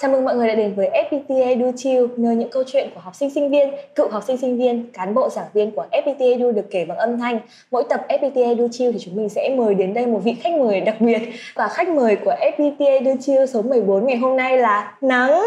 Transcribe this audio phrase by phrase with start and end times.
[0.00, 3.00] Chào mừng mọi người đã đến với FPT Edu Chill, nơi những câu chuyện của
[3.00, 6.30] học sinh sinh viên, cựu học sinh sinh viên, cán bộ giảng viên của FPT
[6.30, 7.38] Edu được kể bằng âm thanh.
[7.70, 10.52] Mỗi tập FPT Edu Chill thì chúng mình sẽ mời đến đây một vị khách
[10.52, 11.18] mời đặc biệt
[11.54, 15.42] và khách mời của FPT Edu Chill số 14 ngày hôm nay là Nắng.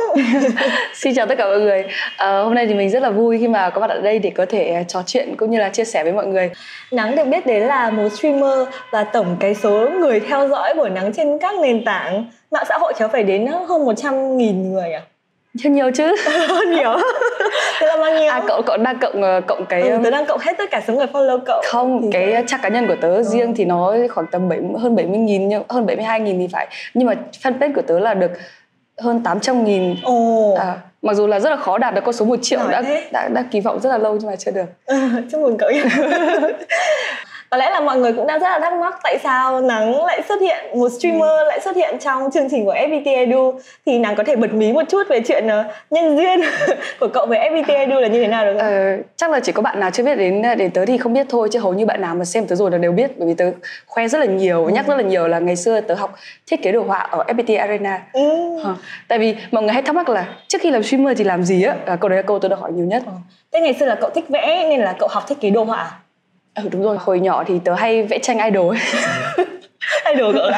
[0.95, 1.85] Xin chào tất cả mọi người.
[2.17, 4.29] À, hôm nay thì mình rất là vui khi mà có mặt ở đây để
[4.29, 6.49] có thể à, trò chuyện cũng như là chia sẻ với mọi người.
[6.91, 10.89] Nắng được biết đến là một streamer và tổng cái số người theo dõi của
[10.89, 14.91] Nắng trên các nền tảng mạng xã hội cháu phải đến hơn 100 nghìn người
[14.91, 15.01] à?
[15.63, 16.15] Hơn nhiều chứ.
[16.47, 16.97] Hơn nhiều.
[17.79, 18.31] Thế là bao nhiêu?
[18.31, 20.81] À cậu cậu đang cộng ờ, cộng cái ừ, Tớ đang cộng hết tất cả
[20.87, 21.61] số người follow cậu.
[21.65, 22.43] Không, thì cái phải...
[22.47, 23.23] chắc cá nhân của tớ ừ.
[23.23, 26.67] riêng thì nó khoảng tầm 7, hơn 70 nghìn Hơn 72 nghìn thì phải.
[26.93, 28.31] Nhưng mà fanpage của tớ là được
[29.01, 29.95] hơn 800 nghìn.
[30.03, 30.55] Ồ.
[30.59, 33.27] À, Mặc dù là rất là khó đạt được con số 1 triệu đã, đã,
[33.27, 34.65] đã kỳ vọng rất là lâu nhưng mà chưa được.
[34.85, 34.95] Ừ,
[35.31, 35.69] Chúc mừng cậu
[37.51, 40.21] có lẽ là mọi người cũng đang rất là thắc mắc tại sao nắng lại
[40.27, 41.43] xuất hiện một streamer ừ.
[41.47, 43.53] lại xuất hiện trong chương trình của FPT Edu
[43.85, 46.41] thì nắng có thể bật mí một chút về chuyện uh, nhân duyên
[46.99, 48.67] của cậu với FPT Edu là như thế nào được không?
[48.67, 51.25] Ờ, chắc là chỉ có bạn nào chưa biết đến đến tớ thì không biết
[51.29, 53.33] thôi chứ hầu như bạn nào mà xem tớ rồi là đều biết bởi vì
[53.33, 53.51] tớ
[53.87, 54.71] khoe rất là nhiều ừ.
[54.71, 56.15] nhắc rất là nhiều là ngày xưa tớ học
[56.47, 58.01] thiết kế đồ họa ở FPT Arena.
[58.13, 58.57] Ừ.
[58.63, 58.75] À,
[59.07, 61.63] tại vì mọi người hay thắc mắc là trước khi làm streamer thì làm gì
[61.63, 61.75] á?
[61.85, 63.03] À, câu đấy là câu tôi được hỏi nhiều nhất.
[63.05, 63.11] Ừ.
[63.53, 65.77] Thế ngày xưa là cậu thích vẽ nên là cậu học thiết kế đồ họa
[65.77, 65.91] à?
[66.55, 68.75] Ừ đúng rồi hồi nhỏ thì tớ hay vẽ tranh idol.
[70.13, 70.57] Idol cậu là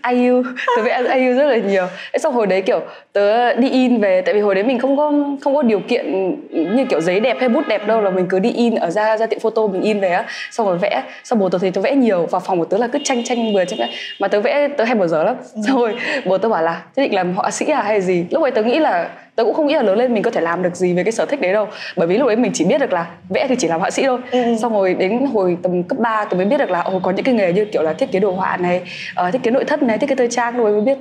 [0.00, 0.42] ai IU
[0.76, 1.86] tớ vẽ IU rất là nhiều.
[2.18, 2.80] Xong hồi đấy kiểu
[3.12, 6.34] tớ đi in về tại vì hồi đấy mình không có không có điều kiện
[6.76, 9.16] như kiểu giấy đẹp hay bút đẹp đâu là mình cứ đi in ở ra
[9.16, 10.24] ra tiệm photo mình in về á.
[10.50, 12.86] Xong rồi vẽ xong bố tớ thì tớ vẽ nhiều vào phòng của tớ là
[12.86, 13.78] cứ tranh tranh bừa tranh
[14.20, 15.36] mà tớ vẽ tớ hay bỏ giờ lắm.
[15.54, 15.62] Ừ.
[15.66, 18.24] xong rồi bố tớ bảo là thế định làm họa sĩ à hay gì?
[18.30, 20.40] Lúc ấy tớ nghĩ là tớ cũng không nghĩ là lớn lên mình có thể
[20.40, 21.68] làm được gì về cái sở thích đấy đâu.
[21.96, 24.02] Bởi vì lúc đấy mình chỉ biết được là vẽ thì chỉ làm họa sĩ
[24.06, 24.18] thôi.
[24.30, 24.56] Ừ.
[24.62, 27.24] xong rồi đến hồi tầm cấp 3 tôi mới biết được là ồ có những
[27.24, 28.82] cái nghề như kiểu là thiết kế đồ họa này
[29.26, 30.98] uh, thiết kế nội thất này thiết kế thời trang ấy mới biết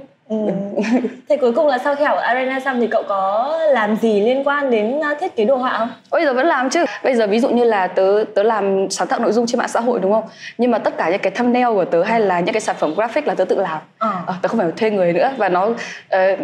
[0.47, 0.53] Ừ.
[1.29, 4.21] Thế cuối cùng là sau khi học ở Arena xong thì cậu có làm gì
[4.21, 5.89] liên quan đến à, thiết kế đồ họa không?
[6.11, 6.85] Bây giờ vẫn làm chứ.
[7.03, 9.67] Bây giờ ví dụ như là tớ tớ làm sáng tạo nội dung trên mạng
[9.67, 10.23] xã hội đúng không?
[10.57, 12.93] Nhưng mà tất cả những cái thumbnail của tớ hay là những cái sản phẩm
[12.95, 13.79] graphic là tớ tự làm.
[13.97, 14.09] À.
[14.27, 15.75] À, tớ không phải thuê người nữa và nó uh,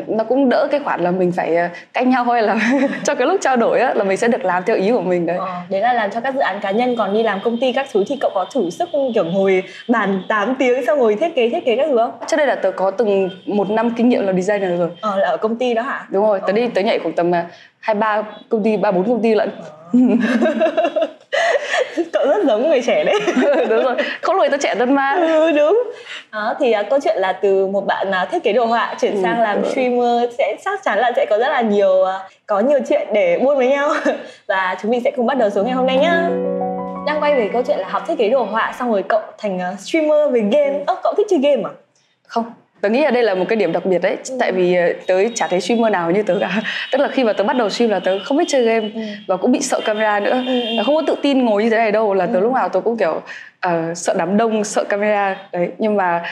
[0.07, 1.57] nó cũng đỡ cái khoản là mình phải
[1.93, 2.59] canh nhau hay là
[3.03, 5.25] cho cái lúc trao đổi á là mình sẽ được làm theo ý của mình
[5.25, 5.37] đấy.
[5.45, 7.73] À, đấy là làm cho các dự án cá nhân còn đi làm công ty
[7.73, 11.35] các thứ thì cậu có thử sức kiểu ngồi bàn 8 tiếng xong ngồi thiết
[11.35, 12.11] kế thiết kế các thứ không?
[12.27, 14.89] Trước đây là tớ có từng một một năm kinh nghiệm làm designer rồi.
[15.01, 16.07] Ờ là ở công ty đó hả?
[16.09, 16.53] Đúng rồi tớ ờ.
[16.53, 17.45] đi tớ nhảy khoảng tầm à,
[17.79, 19.51] hai ba công ty ba bốn công ty lận.
[19.93, 19.99] Ờ.
[22.13, 23.19] cậu rất giống người trẻ đấy.
[23.69, 23.95] Đúng rồi.
[24.21, 25.15] Không lùi tớ trẻ tân ma.
[25.21, 25.83] Ừ, đúng.
[26.31, 29.15] Đó thì uh, câu chuyện là từ một bạn uh, thiết kế đồ họa chuyển
[29.15, 32.07] ừ, sang làm streamer sẽ chắc chắn là sẽ có rất là nhiều uh,
[32.45, 33.89] có nhiều chuyện để buôn với nhau.
[34.47, 36.29] Và chúng mình sẽ cùng bắt đầu số ngày hôm nay nhá.
[37.05, 39.57] Đang quay về câu chuyện là học thiết kế đồ họa xong rồi cậu thành
[39.73, 40.83] uh, streamer về game.
[40.87, 41.71] Ơ cậu thích chơi game à?
[42.27, 42.45] Không
[42.81, 44.35] tớ nghĩ là đây là một cái điểm đặc biệt đấy ừ.
[44.39, 47.33] tại vì ờ, tớ chả thấy streamer nào như tớ cả tức là khi mà
[47.33, 49.01] tớ bắt đầu stream là tớ không biết chơi game ừ.
[49.27, 50.61] và cũng bị sợ camera nữa ừ.
[50.61, 50.83] ừ.
[50.85, 52.39] không có tự tin ngồi như thế này đâu là tớ ừ.
[52.39, 53.21] lúc nào tớ cũng kiểu
[53.67, 56.23] uh, sợ đám đông sợ camera đấy nhưng mà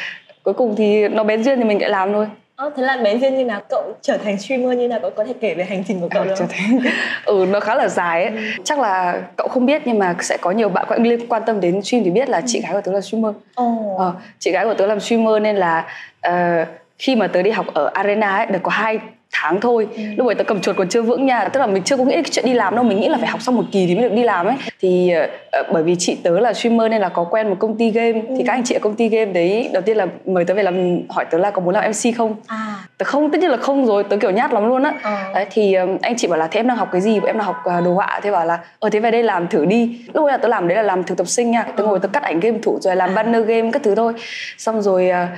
[0.44, 3.20] cuối cùng thì nó bén duyên thì mình lại làm thôi Ờ, thế là bén
[3.20, 5.84] duyên như nào cậu trở thành streamer như nào cậu có thể kể về hành
[5.88, 6.80] trình của cậu à, trở thành
[7.26, 8.64] ừ nó khá là dài ấy ừ.
[8.64, 11.60] chắc là cậu không biết nhưng mà sẽ có nhiều bạn cũng liên quan tâm
[11.60, 12.64] đến stream thì biết là chị ừ.
[12.64, 14.00] gái của tớ là streamer oh.
[14.00, 15.88] ờ, chị gái của tớ làm streamer nên là
[16.28, 16.68] uh,
[17.00, 19.00] khi mà tớ đi học ở arena ấy được có hai
[19.42, 19.88] tháng thôi.
[19.96, 20.04] Ừ.
[20.18, 22.14] lúc ấy tớ cầm chuột còn chưa vững nha tức là mình chưa có nghĩ
[22.14, 24.04] cái chuyện đi làm đâu mình nghĩ là phải học xong một kỳ thì mới
[24.10, 24.56] được đi làm ấy.
[24.82, 25.14] Thì
[25.62, 28.14] uh, bởi vì chị tớ là streamer nên là có quen một công ty game.
[28.14, 28.36] Ừ.
[28.38, 30.64] thì các anh chị ở công ty game đấy đầu tiên là mời tớ về
[30.64, 32.36] làm hỏi tớ là có muốn làm mc không?
[32.48, 32.76] À.
[32.98, 34.94] tớ không tất nhiên là không rồi tớ kiểu nhát lắm luôn á.
[35.02, 35.32] À.
[35.34, 37.20] đấy thì um, anh chị bảo là thế em đang học cái gì?
[37.26, 38.20] Em đang học uh, đồ họa.
[38.24, 40.00] Thế bảo là ờ thế về đây làm thử đi.
[40.14, 41.64] Lúc ấy là tớ làm đấy là làm thực tập sinh nha.
[41.76, 44.14] Tớ ngồi tớ cắt ảnh game thủ rồi làm banner game các thứ thôi.
[44.58, 45.30] Xong rồi uh,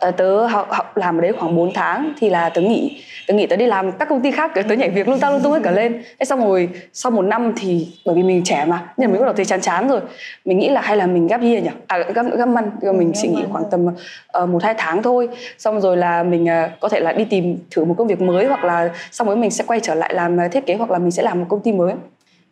[0.00, 3.34] Ờ, tớ học, học làm ở đấy khoảng 4 tháng thì là tớ nghỉ tớ
[3.34, 5.52] nghỉ tớ đi làm các công ty khác tớ nhảy việc luôn tao luôn tung
[5.52, 6.02] hết cả lên.
[6.18, 9.24] Thế xong rồi sau một năm thì bởi vì mình trẻ mà nhưng mình bắt
[9.24, 10.00] đầu thấy chán chán rồi.
[10.44, 11.70] Mình nghĩ là hay là mình gap year nhỉ?
[11.86, 15.28] À gap gap month mình chỉ nghỉ khoảng tầm uh, một hai tháng thôi.
[15.58, 18.46] Xong rồi là mình uh, có thể là đi tìm thử một công việc mới
[18.46, 21.10] hoặc là xong rồi mình sẽ quay trở lại làm thiết kế hoặc là mình
[21.10, 21.94] sẽ làm một công ty mới.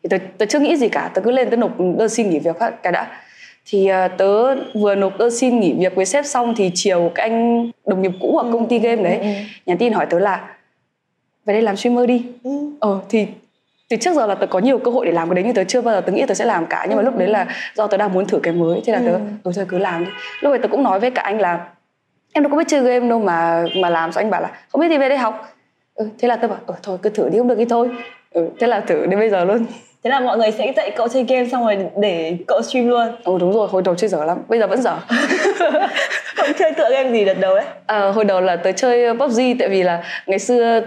[0.02, 2.38] Thì tớ, tớ chưa nghĩ gì cả tớ cứ lên tớ nộp đơn xin nghỉ
[2.38, 3.06] việc cái đã
[3.66, 7.31] thì uh, tớ vừa nộp đơn xin nghỉ việc với sếp xong thì chiều cái
[7.31, 9.31] anh đồng nghiệp cũ ở công ty game đấy ừ, ừ.
[9.66, 10.49] nhắn tin hỏi tớ là
[11.46, 12.26] về đây làm streamer đi.
[12.43, 12.50] Ừ.
[12.81, 13.26] ờ thì
[13.88, 15.64] từ trước giờ là tớ có nhiều cơ hội để làm cái đấy nhưng tớ
[15.64, 16.87] chưa bao giờ tớ nghĩ tớ sẽ làm cả.
[16.88, 19.12] Nhưng mà lúc đấy là do tớ đang muốn thử cái mới thế là tớ
[19.12, 19.52] ừ.
[19.55, 20.11] thôi cứ làm đi.
[20.40, 21.66] Lúc đấy tớ cũng nói với cả anh là
[22.32, 24.12] em đâu có biết chơi game đâu mà mà làm.
[24.12, 25.49] Sao anh bảo là không biết thì về đây học.
[25.94, 27.88] Ừ, thế là tớ bảo ừ, thôi cứ thử đi không được thì thôi.
[28.31, 29.66] Ừ, thế là thử đến bây giờ luôn
[30.04, 33.06] thế là mọi người sẽ dạy cậu chơi game xong rồi để cậu stream luôn
[33.24, 34.96] ừ đúng rồi hồi đầu chơi dở lắm bây giờ vẫn dở
[36.36, 39.40] cậu chơi tựa game gì đợt đầu đấy à, hồi đầu là tớ chơi PUBG
[39.58, 40.80] tại vì là ngày xưa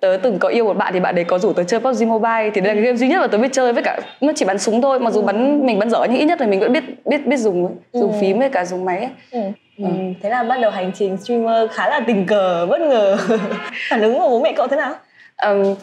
[0.00, 2.50] tớ từng có yêu một bạn thì bạn đấy có rủ tớ chơi PUBG Mobile
[2.54, 4.44] thì đây là cái game duy nhất mà tớ biết chơi với cả nó chỉ
[4.44, 5.24] bắn súng thôi mặc dù ừ.
[5.24, 8.12] bắn mình bắn giỏi nhưng ít nhất là mình vẫn biết biết biết dùng dùng
[8.12, 8.18] ừ.
[8.20, 9.10] phím với cả dùng máy ấy.
[9.30, 9.40] Ừ.
[9.78, 9.84] Ừ.
[10.22, 13.16] thế là bắt đầu hành trình streamer khá là tình cờ bất ngờ
[13.88, 14.94] phản ứng của bố mẹ cậu thế nào
[15.42, 15.74] um,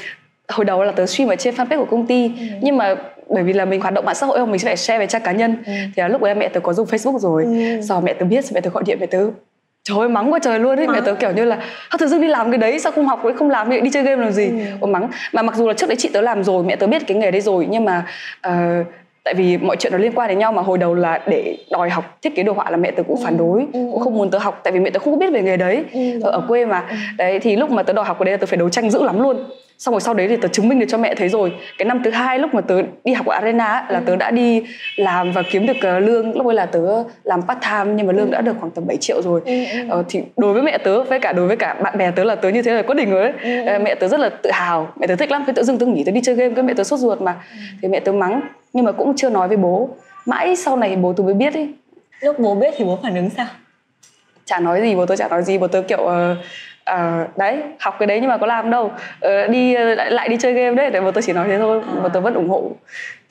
[0.52, 2.46] hồi đầu là tớ stream ở trên fanpage của công ty ừ.
[2.62, 2.96] nhưng mà
[3.30, 5.08] bởi vì là mình hoạt động mạng xã hội không mình sẽ phải share về
[5.08, 5.72] trang cá nhân ừ.
[5.96, 7.82] thì là lúc ấy mẹ tớ có dùng facebook rồi ừ.
[7.82, 9.28] sau mẹ tớ biết mẹ tớ gọi điện mẹ tớ
[9.84, 11.56] trời ơi mắng quá trời luôn ấy mẹ tớ kiểu như là
[11.92, 14.04] sao tự dưng đi làm cái đấy sao không học với không làm đi chơi
[14.04, 14.52] game làm gì
[14.82, 14.88] ừ.
[14.88, 17.18] Mắng mà mặc dù là trước đấy chị tớ làm rồi mẹ tớ biết cái
[17.18, 18.06] nghề đấy rồi nhưng mà
[18.48, 18.88] uh,
[19.24, 21.90] tại vì mọi chuyện nó liên quan đến nhau mà hồi đầu là để đòi
[21.90, 23.22] học thiết kế đồ họa là mẹ tớ cũng ừ.
[23.24, 23.90] phản đối ừ.
[23.92, 26.22] cũng không muốn tớ học tại vì mẹ tớ không biết về nghề đấy ừ.
[26.24, 26.96] ở, ở quê mà ừ.
[27.18, 29.04] đấy thì lúc mà tớ đòi học cái đấy là tớ phải đấu tranh dữ
[29.04, 29.38] lắm luôn
[29.82, 31.54] xong rồi sau đấy thì tớ chứng minh được cho mẹ thấy rồi.
[31.78, 34.04] Cái năm thứ hai lúc mà tớ đi học ở arena là ừ.
[34.06, 34.64] tớ đã đi
[34.96, 36.38] làm và kiếm được uh, lương.
[36.38, 38.32] Lúc ấy là tớ làm part time nhưng mà lương ừ.
[38.32, 39.42] đã được khoảng tầm 7 triệu rồi.
[39.46, 39.54] Ừ.
[39.90, 42.36] Ờ, thì đối với mẹ tớ với cả đối với cả bạn bè tớ là
[42.36, 43.66] tớ như thế là có đỉnh rồi đấy ừ.
[43.66, 44.94] ờ, mẹ tớ rất là tự hào.
[45.00, 45.44] Mẹ tớ thích lắm.
[45.48, 47.36] Cái tự dưng tớ nghỉ tớ đi chơi game cái mẹ tớ sốt ruột mà.
[47.52, 47.58] Ừ.
[47.82, 48.42] thì mẹ tớ mắng.
[48.74, 49.90] Nhưng mà cũng chưa nói với bố.
[50.26, 51.74] Mãi sau này bố tớ mới biết ấy.
[52.20, 53.48] Lúc bố biết thì bố phản ứng sao?
[54.46, 54.96] Chả nói gì.
[54.96, 55.58] Bố tớ chả nói gì.
[55.58, 56.38] Bố tớ kiểu uh,
[56.84, 58.92] à, đấy học cái đấy nhưng mà có làm đâu.
[59.20, 61.58] Ờ, đi ờ, lại, lại đi chơi game đấy để mà tôi chỉ nói thế
[61.58, 62.72] thôi mà tôi vẫn ủng hộ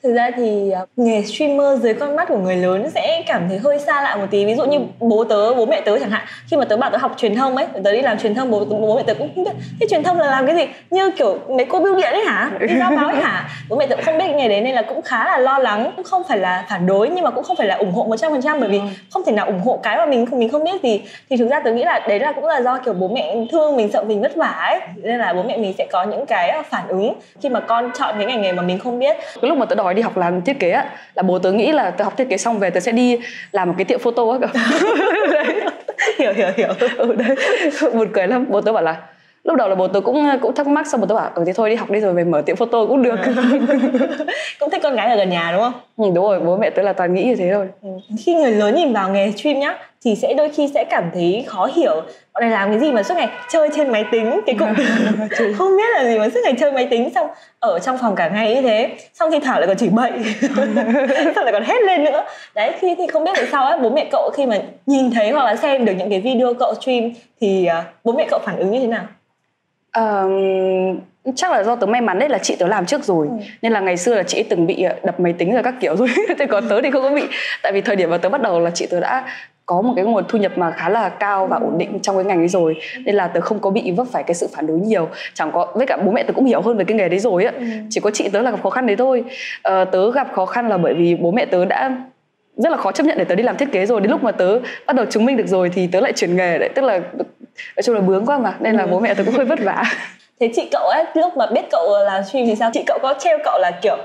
[0.03, 3.57] thực ra thì à, nghề streamer dưới con mắt của người lớn sẽ cảm thấy
[3.57, 4.45] hơi xa lạ một tí.
[4.45, 6.25] Ví dụ như bố tớ bố mẹ tớ chẳng hạn.
[6.47, 8.65] Khi mà tớ bảo tớ học truyền thông ấy tớ đi làm truyền thông bố
[8.65, 10.65] bố mẹ tớ cũng không biết thế truyền thông là làm cái gì?
[10.89, 12.51] Như kiểu mấy cô bưu điện ấy hả?
[12.59, 13.49] Đi giao báo ấy hả?
[13.69, 15.91] Bố mẹ tớ cũng không biết nghề đấy nên là cũng khá là lo lắng.
[15.95, 18.15] Cũng không phải là phản đối nhưng mà cũng không phải là ủng hộ một
[18.17, 18.85] trăm phần trăm bởi vì ừ.
[19.09, 21.01] không thể nào ủng hộ cái mà mình mình không biết gì.
[21.29, 23.77] Thì thực ra tớ nghĩ là đấy là cũng là do kiểu bố mẹ thương
[23.77, 24.79] mình sợ mình vất vả ấy.
[24.95, 28.15] Nên là bố mẹ mình sẽ có những cái phản ứng khi mà con chọn
[28.17, 29.17] cái ngành nghề mà mình không biết.
[29.41, 30.85] Cái lúc mà tớ đòi đi học làm thiết kế á
[31.15, 33.19] là bố tớ nghĩ là tớ học thiết kế xong về tớ sẽ đi
[33.51, 34.47] làm một cái tiệm photo á
[36.19, 36.73] hiểu hiểu hiểu.
[36.97, 37.35] Ừ, đấy.
[37.93, 38.45] buồn cười lắm.
[38.49, 38.97] Bố tớ bảo là
[39.43, 41.53] lúc đầu là bố tớ cũng cũng thắc mắc xong bố tớ bảo ừ thế
[41.53, 43.19] thôi đi học đi rồi về mở tiệm photo cũng được.
[43.19, 43.33] À.
[44.59, 45.73] cũng thích con gái ở gần nhà đúng không?
[45.97, 47.67] Ừ, đúng rồi bố mẹ tớ là toàn nghĩ như thế thôi.
[47.81, 47.89] Ừ.
[48.25, 51.45] khi người lớn nhìn vào nghề stream nhá thì sẽ đôi khi sẽ cảm thấy
[51.47, 52.01] khó hiểu.
[52.33, 54.67] Bọn này làm cái gì mà suốt ngày chơi trên máy tính cái cụm
[55.57, 57.27] không biết là gì mà suốt ngày chơi máy tính xong
[57.59, 58.89] ở trong phòng cả ngày như thế.
[59.13, 60.11] Xong thì thảo lại còn chỉ bậy.
[61.35, 62.23] Xong lại còn hét lên nữa.
[62.55, 65.31] Đấy khi thì không biết tại sao á bố mẹ cậu khi mà nhìn thấy
[65.31, 67.11] hoặc là xem được những cái video cậu stream
[67.41, 69.03] thì uh, bố mẹ cậu phản ứng như thế nào
[69.97, 70.99] um,
[71.35, 73.27] chắc là do tớ may mắn đấy là chị tớ làm trước rồi.
[73.27, 73.35] Ừ.
[73.61, 76.07] nên là ngày xưa là chị từng bị đập máy tính rồi các kiểu rồi.
[76.39, 77.23] Thế còn tớ thì không có bị.
[77.63, 79.25] Tại vì thời điểm mà tớ bắt đầu là chị tớ đã
[79.65, 82.25] có một cái nguồn thu nhập mà khá là cao và ổn định trong cái
[82.25, 82.75] ngành ấy rồi.
[83.05, 85.09] Nên là tớ không có bị vấp phải cái sự phản đối nhiều.
[85.33, 87.45] Chẳng có với cả bố mẹ tớ cũng hiểu hơn về cái nghề đấy rồi
[87.45, 87.51] á.
[87.57, 87.65] Ừ.
[87.89, 89.23] chỉ có chị tớ là gặp khó khăn đấy thôi.
[89.61, 91.91] Ờ, tớ gặp khó khăn là bởi vì bố mẹ tớ đã
[92.57, 94.01] rất là khó chấp nhận để tớ đi làm thiết kế rồi.
[94.01, 96.57] Đến lúc mà tớ bắt đầu chứng minh được rồi thì tớ lại chuyển nghề
[96.57, 96.69] đấy.
[96.75, 96.99] Tức là
[97.75, 98.53] nói chung là bướng quá mà.
[98.59, 98.87] Nên là ừ.
[98.91, 99.83] bố mẹ tớ cũng hơi vất vả.
[100.39, 102.69] Thế chị cậu ấy lúc mà biết cậu làm stream thì sao?
[102.73, 103.97] Chị cậu có treo cậu là kiểu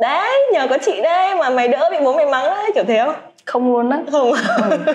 [0.00, 3.02] đấy nhờ có chị đây mà mày đỡ bị bố mày mắng đấy kiểu thế
[3.04, 3.14] không?
[3.44, 3.98] Không luôn á.
[4.12, 4.32] Không.
[4.70, 4.94] Ừ.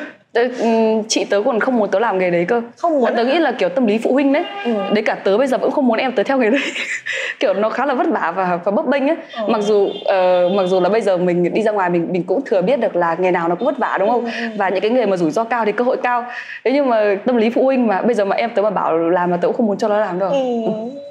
[1.08, 3.52] chị tớ còn không muốn tớ làm nghề đấy cơ không muốn tớ nghĩ là
[3.52, 4.72] kiểu tâm lý phụ huynh đấy ừ.
[4.94, 6.62] đấy cả tớ bây giờ vẫn không muốn em tớ theo nghề đấy
[7.40, 9.44] kiểu nó khá là vất vả và và bấp bênh ấy ừ.
[9.48, 12.42] mặc dù uh, mặc dù là bây giờ mình đi ra ngoài mình mình cũng
[12.46, 14.32] thừa biết được là nghề nào nó cũng vất vả đúng không ừ.
[14.42, 14.48] ừ.
[14.58, 16.26] và những cái nghề mà rủi ro cao thì cơ hội cao
[16.64, 18.98] thế nhưng mà tâm lý phụ huynh mà bây giờ mà em tớ mà bảo
[18.98, 20.40] làm mà tớ cũng không muốn cho nó làm đâu ừ.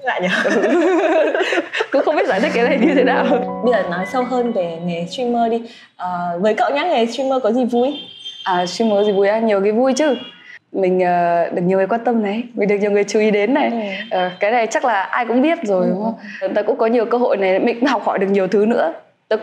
[0.02, 0.28] lại nhỉ
[1.92, 3.24] cũng không biết giải thích cái này như thế nào
[3.64, 5.56] bây giờ nói sâu hơn về nghề streamer đi
[6.02, 7.94] uh, với cậu nhá nghề streamer có gì vui
[8.44, 10.16] à streamer gì vui nhiều cái vui chứ.
[10.72, 13.54] Mình uh, được nhiều người quan tâm này mình được nhiều người chú ý đến
[13.54, 13.98] này.
[14.10, 14.26] Ừ.
[14.26, 15.90] uh, cái này chắc là ai cũng biết rồi ừ.
[15.90, 16.54] đúng không?
[16.54, 18.92] Ta cũng có nhiều cơ hội này mình cũng học hỏi được nhiều thứ nữa.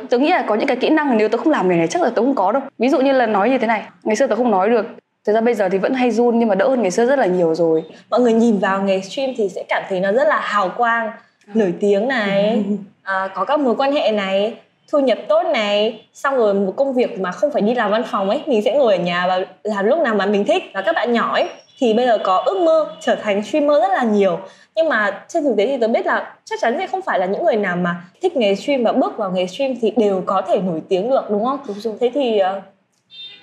[0.10, 2.02] Tớ, nghĩ là có những cái kỹ năng nếu tớ không làm nghề này chắc
[2.02, 2.62] là tớ không có đâu.
[2.78, 4.86] Ví dụ như là nói như thế này ngày xưa tớ không nói được.
[5.28, 7.20] Thực ra bây giờ thì vẫn hay run nhưng mà đỡ hơn ngày xưa rất
[7.20, 7.84] là nhiều rồi.
[8.10, 11.12] Mọi người nhìn vào nghề stream thì sẽ cảm thấy nó rất là hào quang
[11.54, 12.64] Nổi tiếng này,
[13.04, 14.54] à, có các mối quan hệ này
[14.92, 18.04] thu nhập tốt này xong rồi một công việc mà không phải đi làm văn
[18.12, 20.64] phòng ấy mình sẽ ngồi ở nhà và làm lúc nào mà mình thích.
[20.74, 21.50] Và các bạn nhỏ ấy
[21.80, 24.40] thì bây giờ có ước mơ trở thành streamer rất là nhiều.
[24.76, 27.26] Nhưng mà trên thực tế thì tôi biết là chắc chắn sẽ không phải là
[27.26, 30.42] những người nào mà thích nghề stream và bước vào nghề stream thì đều có
[30.42, 31.60] thể nổi tiếng được đúng không?
[31.68, 31.94] Đúng rồi.
[32.00, 32.64] Thế thì uh,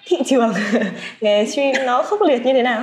[0.06, 0.52] thị trường
[1.20, 2.82] nghề stream nó khốc liệt như thế nào?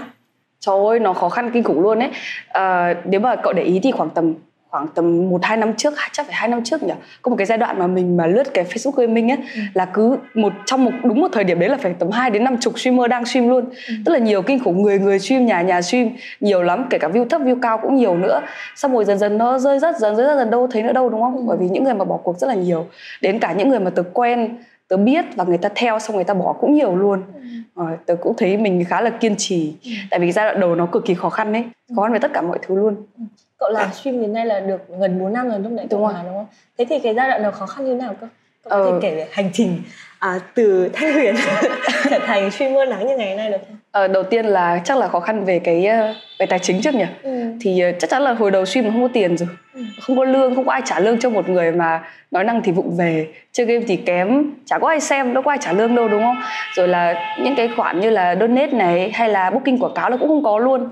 [0.60, 2.10] Trời ơi nó khó khăn kinh khủng luôn ấy.
[2.48, 4.34] À, nếu mà cậu để ý thì khoảng tầm
[4.72, 7.46] khoảng tầm một hai năm trước chắc phải hai năm trước nhỉ có một cái
[7.46, 9.62] giai đoạn mà mình mà lướt cái Facebook gaming ấy ừ.
[9.74, 12.44] là cứ một trong một đúng một thời điểm đấy là phải tầm 2 đến
[12.44, 13.94] năm chục streamer đang stream luôn ừ.
[14.06, 16.10] tức là nhiều kinh khủng người người stream nhà nhà stream
[16.40, 18.42] nhiều lắm kể cả view thấp view cao cũng nhiều nữa
[18.76, 21.10] xong rồi dần dần nó rơi rất dần rơi rất dần đâu thấy nữa đâu
[21.10, 21.44] đúng không ừ.
[21.48, 22.86] bởi vì những người mà bỏ cuộc rất là nhiều
[23.22, 24.58] đến cả những người mà tớ quen
[24.88, 27.42] tớ biết và người ta theo xong người ta bỏ cũng nhiều luôn ừ.
[27.76, 29.92] ờ, tớ cũng thấy mình khá là kiên trì ừ.
[30.10, 31.64] tại vì giai đoạn đầu nó cực kỳ khó khăn đấy
[31.96, 33.24] khó khăn về tất cả mọi thứ luôn ừ
[33.60, 36.14] cậu làm stream đến nay là được gần 4 năm rồi lúc nãy đúng rồi.
[36.24, 36.48] đúng không?
[36.78, 38.28] Thế thì cái giai đoạn đầu khó khăn như thế nào cơ?
[38.64, 38.92] Cậu có ờ.
[38.92, 39.82] thể kể về hành trình
[40.20, 41.36] à, từ thanh huyền
[42.10, 43.78] trở thành streamer nắng như ngày nay được không?
[43.92, 46.96] Ờ, đầu tiên là chắc là khó khăn về cái ờ, về tài chính trước
[46.96, 47.06] nhỉ?
[47.24, 47.39] Ừ.
[47.62, 49.50] thì ờ, chắc chắn là hồi đầu stream không có tiền rồi.
[49.74, 49.82] Ừ.
[50.02, 52.02] không có lương không có ai trả lương cho một người mà
[52.32, 53.28] nói năng thì vụng về.
[53.52, 56.22] Chơi game thì kém chả có ai xem đâu có ai trả lương đâu đúng
[56.22, 56.36] không?
[56.76, 60.18] Rồi là những cái khoản như là donate này hay là booking quảng cáo là
[60.18, 60.90] cũng không có luôn.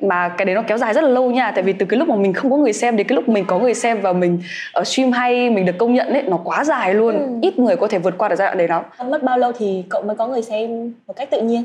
[0.00, 2.08] Mà cái đấy nó kéo dài rất là lâu nha tại vì từ cái lúc
[2.08, 4.42] mà mình không có người xem đến cái lúc mình có người xem và mình
[4.72, 7.18] ở stream hay mình được công nhận ấy nó quá dài luôn.
[7.18, 7.26] Ừ.
[7.42, 8.82] ít người có thể vượt qua được giai đoạn đấy lắm.
[9.10, 11.62] Mất bao lâu thì cậu mới có người xem một cách tự nhiên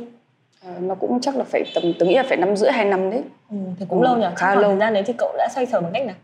[0.81, 3.21] nó cũng chắc là phải tầm tôi nghĩ là phải năm rưỡi hai năm đấy.
[3.51, 4.25] Ừ, thì cũng ừ, lâu nhỉ?
[4.35, 4.69] Khá lâu.
[4.69, 6.15] thời gian đấy thì cậu đã xoay sở bằng cách nào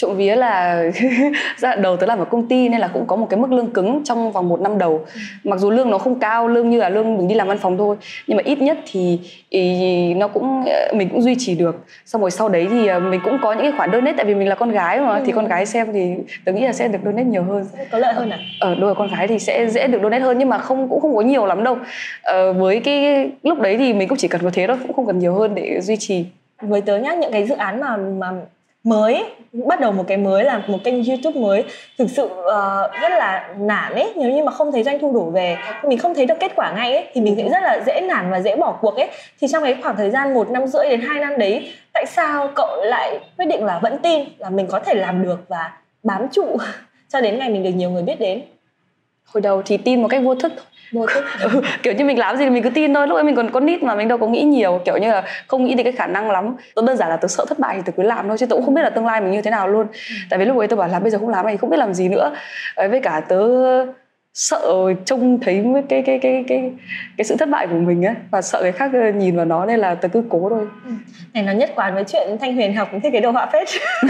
[0.00, 0.84] trộm vía là
[1.62, 3.70] đoạn đầu tớ làm ở công ty nên là cũng có một cái mức lương
[3.70, 5.04] cứng trong vòng một năm đầu.
[5.14, 5.20] Ừ.
[5.44, 7.78] mặc dù lương nó không cao lương như là lương mình đi làm văn phòng
[7.78, 11.84] thôi nhưng mà ít nhất thì, thì nó cũng mình cũng duy trì được.
[12.06, 14.34] Xong rồi sau đấy thì ờ, mình cũng có những cái khoản donate tại vì
[14.34, 15.22] mình là con gái mà ừ.
[15.26, 16.14] thì con gái xem thì
[16.44, 17.64] tớ nghĩ là sẽ được donate nhiều hơn.
[17.90, 18.38] Có lợi hơn à?
[18.60, 21.00] Ở ờ, đôi con gái thì sẽ dễ được donate hơn nhưng mà không cũng
[21.00, 21.78] không có nhiều lắm đâu.
[22.22, 25.06] Ờ, với cái lúc đấy thì mình cũng chỉ cần có thế thôi cũng không
[25.06, 26.24] cần nhiều hơn để duy trì.
[26.62, 28.32] Với tớ nhá những cái dự án mà mà
[28.84, 31.64] mới bắt đầu một cái mới là một kênh youtube mới.
[31.98, 34.12] Thực sự uh, rất là nản ấy.
[34.16, 36.72] Nếu như mà không thấy doanh thu đổ về mình không thấy được kết quả
[36.72, 39.08] ngay ấy thì mình sẽ rất là dễ nản và dễ bỏ cuộc ấy.
[39.40, 42.48] Thì trong cái khoảng thời gian một năm rưỡi đến hai năm đấy tại sao
[42.54, 45.72] cậu lại quyết định là vẫn tin là mình có thể làm được và
[46.02, 46.56] bám trụ
[47.08, 48.42] cho đến ngày mình được nhiều người biết đến?
[49.24, 50.64] Hồi đầu thì tin một cách vô thức thôi.
[50.64, 53.06] vô thức ừ, kiểu như mình làm gì thì mình cứ tin thôi.
[53.08, 54.80] Lúc ấy mình còn con nít mà mình đâu có nghĩ nhiều.
[54.84, 56.56] Kiểu như là không nghĩ đến cái khả năng lắm.
[56.74, 58.56] Tôi đơn giản là tôi sợ thất bại thì tôi cứ làm thôi chứ tôi
[58.56, 59.86] cũng không biết là tương lai mình như thế nào luôn.
[59.92, 60.14] Ừ.
[60.30, 61.94] tại vì lúc ấy tôi bảo là bây giờ không làm này không biết làm
[61.94, 62.32] gì nữa.
[62.76, 63.38] Với cả tớ
[64.40, 66.70] sợ trông thấy cái cái cái cái
[67.16, 69.66] cái sự thất bại của mình ấy và sợ người khác ờ, nhìn vào nó
[69.66, 70.66] nên là tớ cứ cố thôi.
[70.84, 70.90] Ừ.
[71.34, 73.68] này nó nhất quán với chuyện thanh huyền học thiết kế đồ họa phết.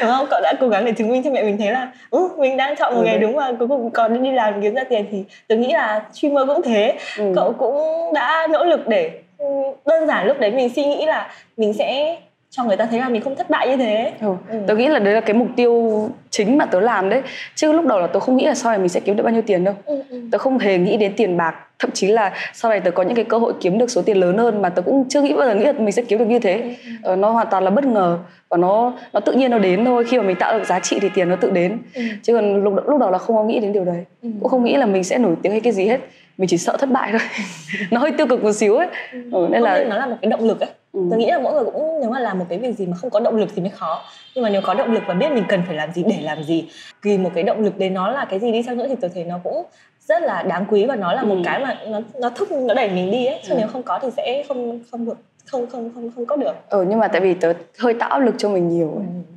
[0.00, 0.26] Đúng không?
[0.30, 2.76] Cậu đã cố gắng để chứng minh cho mẹ mình thấy là ừ, mình đang
[2.76, 5.24] chọn một ừ, nghề đúng và cuối cùng còn đi làm kiếm ra tiền thì
[5.48, 6.98] tớ nghĩ là streamer cũng thế.
[7.18, 7.32] Ừ.
[7.36, 7.78] cậu cũng
[8.14, 9.46] đã nỗ lực để ừ,
[9.86, 12.16] đơn giản lúc đấy mình suy nghĩ là mình sẽ
[12.56, 14.34] cho người ta thấy là mình không thất bại như thế ừ.
[14.50, 14.58] ừ.
[14.66, 17.22] tớ nghĩ là đấy là cái mục tiêu chính mà tớ làm đấy
[17.54, 19.32] chứ lúc đầu là tớ không nghĩ là sau này mình sẽ kiếm được bao
[19.32, 20.20] nhiêu tiền đâu ừ, ừ.
[20.32, 23.14] tớ không hề nghĩ đến tiền bạc thậm chí là sau này tớ có những
[23.14, 25.48] cái cơ hội kiếm được số tiền lớn hơn mà tớ cũng chưa nghĩ bao
[25.48, 26.90] giờ nghĩ là mình sẽ kiếm được như thế ừ, ừ.
[27.02, 28.18] Ờ, nó hoàn toàn là bất ngờ
[28.48, 30.98] và nó nó tự nhiên nó đến thôi khi mà mình tạo được giá trị
[31.02, 32.02] thì tiền nó tự đến ừ.
[32.22, 34.28] chứ còn lúc lúc đầu là không có nghĩ đến điều đấy ừ.
[34.40, 36.00] cũng không nghĩ là mình sẽ nổi tiếng hay cái gì hết
[36.38, 37.20] mình chỉ sợ thất bại thôi
[37.90, 39.22] nó hơi tiêu cực một xíu ấy ừ.
[39.32, 41.00] ừ nên là nó là một cái động lực ấy ừ.
[41.10, 43.10] tôi nghĩ là mỗi người cũng nếu mà làm một cái việc gì mà không
[43.10, 44.02] có động lực thì mới khó
[44.34, 46.42] nhưng mà nếu có động lực và biết mình cần phải làm gì để làm
[46.42, 46.68] gì
[47.02, 49.10] vì một cái động lực đấy nó là cái gì đi chăng nữa thì tôi
[49.14, 49.64] thấy nó cũng
[50.00, 51.42] rất là đáng quý và nó là một ừ.
[51.44, 53.58] cái mà nó nó thúc nó đẩy mình đi ấy chứ ừ.
[53.58, 56.84] nếu không có thì sẽ không không được không không không không có được ừ
[56.88, 59.06] nhưng mà tại vì tớ hơi tạo áp lực cho mình nhiều ấy.
[59.06, 59.34] Ừ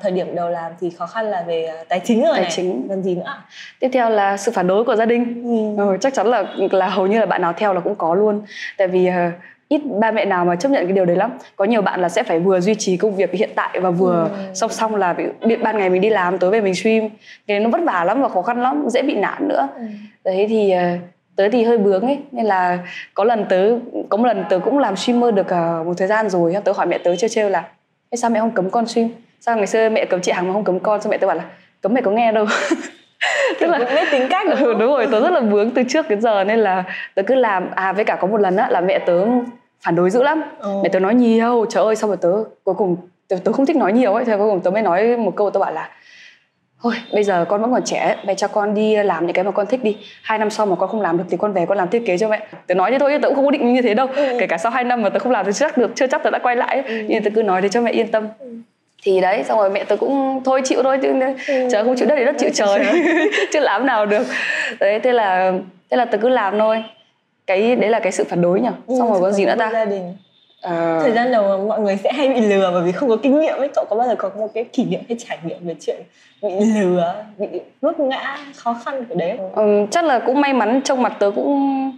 [0.00, 2.50] thời điểm đầu làm thì khó khăn là về à, tài chính rồi tài này
[2.54, 3.34] chính còn gì nữa
[3.80, 5.42] tiếp theo là sự phản đối của gia đình
[5.76, 5.84] ừ.
[5.84, 8.42] Ừ, chắc chắn là là hầu như là bạn nào theo là cũng có luôn
[8.78, 9.14] tại vì uh,
[9.72, 11.30] ít ba mẹ nào mà chấp nhận cái điều đấy lắm.
[11.56, 14.28] Có nhiều bạn là sẽ phải vừa duy trì công việc hiện tại và vừa
[14.32, 14.38] ừ.
[14.54, 15.14] song song là
[15.46, 17.08] bị ban ngày mình đi làm tối về mình stream.
[17.46, 19.68] Cái nó vất vả lắm và khó khăn lắm dễ bị nản nữa.
[19.76, 19.82] Ừ.
[20.24, 21.00] đấy thì uh,
[21.36, 22.18] tớ thì hơi bướng ấy.
[22.32, 22.78] Nên là
[23.14, 26.28] có lần tớ có một lần tớ cũng làm streamer được uh, một thời gian
[26.28, 26.56] rồi.
[26.64, 27.64] Tớ hỏi mẹ tớ trêu trêu là
[28.12, 29.08] sao mẹ không cấm con stream?
[29.40, 31.00] Sao ngày xưa mẹ cấm chị hằng mà không cấm con?
[31.02, 31.44] Sao mẹ tôi bảo là
[31.80, 32.46] cấm mẹ có nghe đâu.
[33.60, 34.46] Tức là biết tính cách.
[34.50, 36.44] Đúng, ừ, đúng rồi tớ rất là vướng từ trước đến giờ.
[36.44, 39.26] Nên là tớ cứ làm à với cả có một lần á là mẹ tớ
[39.84, 40.42] phản đối dữ lắm.
[40.58, 40.80] Ừ.
[40.82, 42.28] mẹ tớ nói nhiều trời ơi xong rồi tớ
[42.64, 42.96] cuối cùng
[43.28, 45.50] tớ, tớ không thích nói nhiều ấy thì cuối cùng tớ mới nói một câu
[45.50, 45.88] tớ bảo là
[46.82, 49.50] thôi bây giờ con vẫn còn trẻ mẹ cho con đi làm những cái mà
[49.50, 49.96] con thích đi.
[50.22, 52.18] Hai năm sau mà con không làm được thì con về con làm thiết kế
[52.18, 52.46] cho mẹ.
[52.66, 54.06] Tớ nói thế thôi tớ cũng không có định như thế đâu.
[54.16, 54.36] Ừ.
[54.40, 56.30] kể cả sau hai năm mà tớ không làm thì chắc được chưa chắc tớ
[56.30, 56.94] đã quay lại ừ.
[57.08, 58.28] nhưng tớ cứ nói để cho mẹ yên tâm.
[58.38, 58.46] Ừ.
[59.02, 61.08] Thì đấy xong rồi mẹ tôi cũng thôi chịu thôi chứ
[61.46, 61.68] ừ.
[61.72, 62.86] trời không chịu đất thì đất chịu trời.
[63.52, 64.26] chứ làm nào được.
[64.80, 65.52] Đấy thế là
[65.90, 66.84] thế là tôi cứ làm thôi
[67.52, 68.68] cái đấy là cái sự phản đối nhỉ?
[68.86, 69.70] Ừ, xong rồi có gì nữa ta?
[69.72, 70.16] gia đình.
[70.60, 70.98] À...
[71.02, 73.56] thời gian đầu mọi người sẽ hay bị lừa bởi vì không có kinh nghiệm
[73.58, 73.68] ấy.
[73.74, 75.96] Cậu có bao giờ có một cái kỷ niệm hay trải nghiệm về chuyện
[76.42, 77.46] bị lừa bị
[77.80, 79.54] vấp ngã khó khăn của đấy không?
[79.54, 81.92] Ừ, chắc là cũng may mắn trong mặt tớ cũng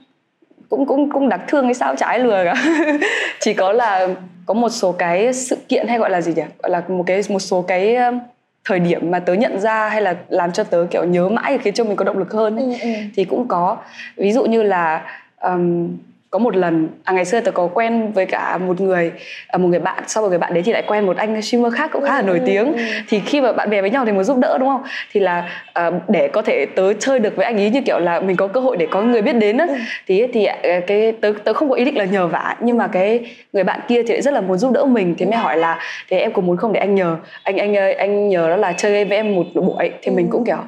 [0.68, 2.54] cũng cũng cũng đặc thương cái sao trái lừa cả.
[3.40, 4.08] Chỉ có là
[4.46, 6.42] có một số cái sự kiện hay gọi là gì nhỉ?
[6.62, 8.18] Gọi là một cái một số cái um,
[8.64, 11.74] thời điểm mà tớ nhận ra hay là làm cho tớ kiểu nhớ mãi khiến
[11.74, 12.90] cho mình có động lực hơn ấy, ừ, ừ.
[13.16, 13.76] thì cũng có.
[14.16, 15.02] Ví dụ như là
[15.44, 15.88] um,
[16.34, 19.12] có một lần à, ngày xưa tớ có quen với cả một người
[19.48, 21.74] à, một người bạn sau một người bạn đấy thì lại quen một anh streamer
[21.74, 22.72] khác cũng khá là nổi ừ, tiếng.
[22.72, 22.82] ừ.
[23.08, 24.82] thì khi mà bạn bè với nhau thì muốn giúp đỡ đúng không?
[25.12, 28.20] Thì là à, để có thể tớ chơi được với anh ấy như kiểu là
[28.20, 29.66] mình có cơ hội để có người biết đến á.
[29.68, 29.74] Ừ.
[30.06, 32.86] thì thì à, cái tớ tớ không có ý định là nhờ vả nhưng mà
[32.86, 33.20] cái
[33.52, 35.14] người bạn kia thì lại rất là muốn giúp đỡ mình.
[35.18, 35.78] Thì mới hỏi là
[36.10, 37.16] thế em có muốn không để anh nhờ?
[37.42, 40.58] Anh anh anh nhờ đó là chơi với em một buổi thì mình cũng kiểu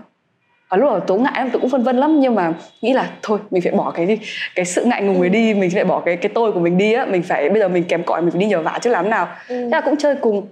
[0.69, 3.11] ở lúc đầu tố ngại lắm tôi cũng phân vân lắm nhưng mà nghĩ là
[3.23, 4.19] thôi mình phải bỏ cái
[4.55, 6.93] cái sự ngại ngùng ấy đi mình phải bỏ cái cái tôi của mình đi
[6.93, 9.11] á mình phải bây giờ mình kém cỏi mình phải đi nhờ vả chứ làm
[9.11, 9.29] nào.
[9.49, 9.55] Ừ.
[9.55, 10.47] thế là cũng chơi cùng.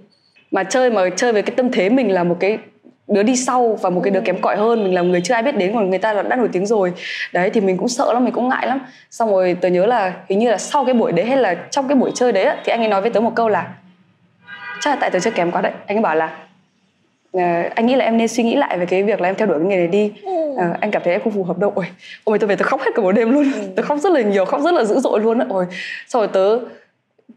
[0.50, 2.58] Mà chơi mà chơi với cái tâm thế mình là một cái
[3.08, 4.24] đứa đi sau và một cái đứa ừ.
[4.24, 6.36] kém cỏi hơn mình là người chưa ai biết đến còn người ta là đã
[6.36, 6.92] nổi tiếng rồi.
[7.32, 8.80] Đấy thì mình cũng sợ lắm mình cũng ngại lắm.
[9.10, 11.88] Xong rồi tớ nhớ là hình như là sau cái buổi đấy hay là trong
[11.88, 13.68] cái buổi chơi đấy thì anh ấy nói với tớ một câu là
[14.80, 15.72] chắc là tại tớ chơi kém quá đấy.
[15.86, 16.36] Anh ấy bảo là
[17.38, 19.48] à, anh nghĩ là em nên suy nghĩ lại về cái việc là em theo
[19.48, 20.12] đuổi cái nghề này đi.
[20.58, 21.72] À, anh cảm thấy em không phù hợp đâu.
[21.74, 21.84] Ôi
[22.24, 23.52] ôi tôi về tôi khóc hết cả một đêm luôn.
[23.52, 23.60] Ừ.
[23.76, 25.66] tôi khóc rất là nhiều khóc rất là dữ dội luôn ôi
[26.08, 26.58] sau rồi tớ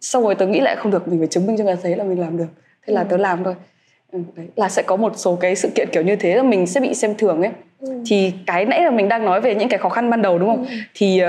[0.01, 2.04] sau rồi tớ nghĩ lại không được mình phải chứng minh cho người thấy là
[2.04, 2.48] mình làm được.
[2.88, 3.08] Thế là ừ.
[3.10, 3.56] tớ làm thôi.
[4.12, 6.68] Ừ, đấy là sẽ có một số cái sự kiện kiểu như thế là mình
[6.68, 7.51] sẽ bị xem thường ấy.
[7.80, 7.89] Ừ.
[8.06, 10.50] thì cái nãy là mình đang nói về những cái khó khăn ban đầu đúng
[10.50, 10.66] không?
[10.66, 10.75] Ừ.
[10.94, 11.22] thì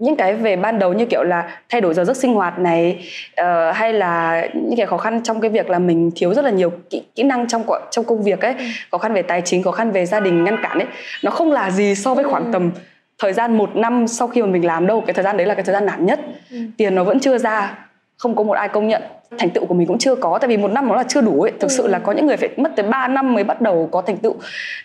[0.00, 3.08] những cái về ban đầu như kiểu là thay đổi giờ giấc sinh hoạt này
[3.40, 6.50] uh, hay là những cái khó khăn trong cái việc là mình thiếu rất là
[6.50, 8.64] nhiều kỹ, kỹ năng trong trong công việc ấy ừ.
[8.90, 10.86] khó khăn về tài chính khó khăn về gia đình ngăn cản ấy
[11.24, 12.50] nó không là gì so với khoảng ừ.
[12.52, 12.70] tầm
[13.18, 15.54] thời gian một năm sau khi mà mình làm đâu cái thời gian đấy là
[15.54, 16.58] cái thời gian nản nhất ừ.
[16.76, 17.78] tiền nó vẫn chưa ra
[18.20, 19.02] không có một ai công nhận.
[19.38, 21.42] Thành tựu của mình cũng chưa có tại vì một năm nó là chưa đủ
[21.42, 21.52] ấy.
[21.60, 21.74] Thực ừ.
[21.76, 24.16] sự là có những người phải mất tới 3 năm mới bắt đầu có thành
[24.16, 24.34] tựu.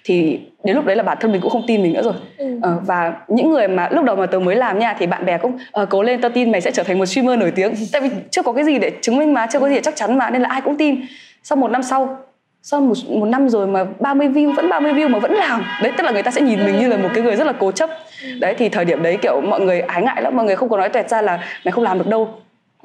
[0.04, 2.14] Thì đến lúc đấy là bản thân mình cũng không tin mình nữa rồi.
[2.38, 2.60] Ừ.
[2.62, 5.38] ờ, và những người mà lúc đầu mà tớ mới làm nha thì bạn bè
[5.38, 7.74] cũng ờ, cố lên tao tin mày sẽ trở thành một streamer nổi tiếng.
[7.92, 9.96] Tại vì chưa có cái gì để chứng minh mà chưa có gì để chắc
[9.96, 10.96] chắn mà nên là ai cũng tin.
[11.44, 12.18] Sau một năm sau
[12.62, 15.64] sau một, một năm rồi mà 30 view vẫn 30 view mà vẫn làm.
[15.84, 17.54] Đấy tức là người ta sẽ nhìn mình như là một cái người rất là
[17.60, 17.90] cố chấp.
[18.24, 18.28] Ừ.
[18.40, 20.78] đấy thì thời điểm đấy kiểu mọi người ái ngại lắm mọi người không có
[20.78, 22.30] nói tuyệt ra là mày không làm được đâu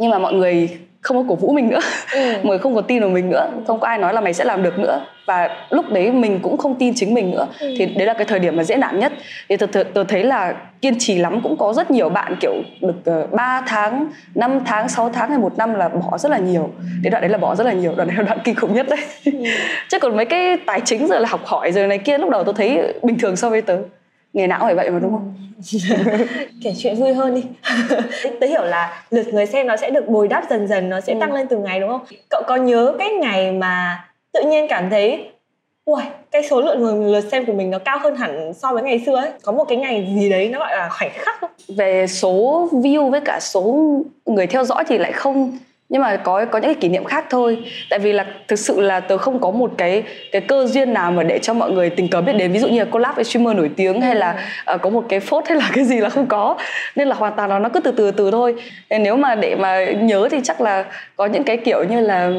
[0.01, 0.69] nhưng mà mọi người
[1.01, 1.81] không có cổ vũ mình nữa.
[2.13, 2.33] Ừ.
[2.33, 3.51] mọi người không có tin vào mình nữa.
[3.67, 5.07] Không có ai nói là mày sẽ làm được nữa.
[5.27, 7.47] Và lúc đấy mình cũng không tin chính mình nữa.
[7.61, 7.75] Ừ.
[7.79, 9.13] thì đấy là cái thời điểm mà dễ nản nhất.
[9.49, 12.53] Thì tôi, tôi, tôi thấy là kiên trì lắm cũng có rất nhiều bạn kiểu
[12.81, 16.29] được uh, ờ, 3 tháng 5 tháng 6 tháng hay một năm là bỏ rất
[16.29, 16.71] là nhiều.
[17.03, 17.95] Đến đoạn đấy là bỏ rất là nhiều.
[17.97, 19.01] Đoạn đấy là đoạn kinh khủng nhất đấy.
[19.25, 19.33] Ừ.
[19.89, 22.45] chứ còn mấy cái tài chính rồi là học hỏi rồi này kia lúc đầu
[22.45, 23.77] tôi thấy bình thường so với tớ
[24.33, 25.35] nghề não phải vậy mà đúng không?
[26.63, 27.45] Kể chuyện vui hơn đi.
[28.41, 31.13] Tớ hiểu là lượt người xem nó sẽ được bồi đắp dần dần nó sẽ
[31.13, 31.21] ừ.
[31.21, 32.05] tăng lên từng ngày đúng không?
[32.31, 35.31] Cậu có nhớ cái ngày mà tự nhiên cảm thấy
[35.85, 38.83] ui cái số lượng người lượt xem của mình nó cao hơn hẳn so với
[38.83, 39.31] ngày xưa ấy.
[39.43, 41.51] Có một cái ngày gì đấy nó gọi là khoảnh khắc không?
[41.69, 43.93] về số view với cả số
[44.27, 45.59] người theo dõi thì lại không
[45.91, 47.59] nhưng mà có có những cái kỷ niệm khác thôi.
[47.91, 51.13] Tại vì là thực sự là tớ không có một cái cái cơ duyên nào
[51.13, 52.53] mà để cho mọi người tình cờ biết đến.
[52.53, 55.21] Ví dụ như là collab với streamer nổi tiếng hay là uh, có một cái
[55.21, 56.57] phốt hay là cái gì là không có.
[56.97, 58.55] Nên là hoàn toàn là nó cứ từ từ từ thôi.
[58.91, 60.85] Nên nếu mà để mà nhớ thì chắc là
[61.17, 62.31] có những cái kiểu như là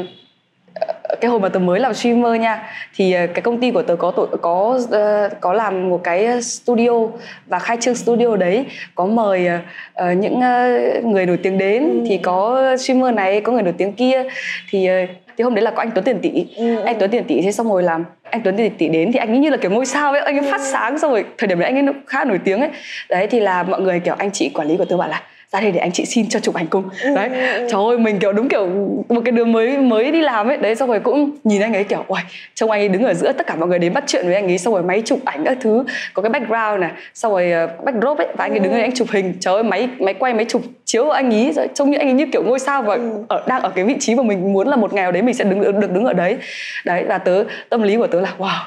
[1.20, 2.62] cái hồi mà tớ mới làm streamer nha
[2.96, 6.42] thì ờ, cái công ty của tớ có tổ có uh, có làm một cái
[6.42, 7.06] studio
[7.46, 12.04] và khai trương studio đấy có mời uh, những uh, người nổi tiếng đến ừ.
[12.08, 14.22] thì có streamer này có người nổi tiếng kia
[14.70, 16.80] thì uh, thì hôm đấy là có anh Tuấn Tiền Tỷ ừ.
[16.84, 19.28] anh Tuấn Tiền Tỷ thế xong rồi làm anh Tuấn Tiền Tỷ đến thì anh
[19.28, 20.66] ấy như là kiểu ngôi sao ấy anh ấy phát ừ.
[20.72, 22.70] sáng xong rồi thời điểm đấy anh ấy khá nổi tiếng ấy
[23.08, 25.60] đấy thì là mọi người kiểu anh chị quản lý của tớ bảo là ra
[25.60, 26.84] đây để anh chị xin cho chụp ảnh cùng.
[27.02, 27.68] Ừ, đấy ừ, ừ.
[27.70, 28.66] trời ơi mình kiểu đúng kiểu
[29.08, 30.56] một cái đứa mới mới đi làm ấy.
[30.56, 32.20] Đấy xong rồi cũng nhìn anh ấy kiểu ôi
[32.54, 34.46] trông anh ấy đứng ở giữa tất cả mọi người đến bắt chuyện với anh
[34.46, 35.84] ấy xong rồi máy chụp ảnh các thứ
[36.14, 38.94] có cái background này xong rồi uh, backdrop ấy và anh ấy đứng ở anh
[38.94, 39.34] chụp hình.
[39.40, 42.08] Trời ơi máy máy quay máy chụp chiếu của anh ấy rồi trông như anh
[42.08, 44.68] ấy như kiểu ngôi sao và ở đang ở cái vị trí mà mình muốn
[44.68, 46.36] là một ngày nào đấy mình sẽ đứng được đứng ở đấy.
[46.84, 48.60] Đấy và tớ tâm lý của tớ là wow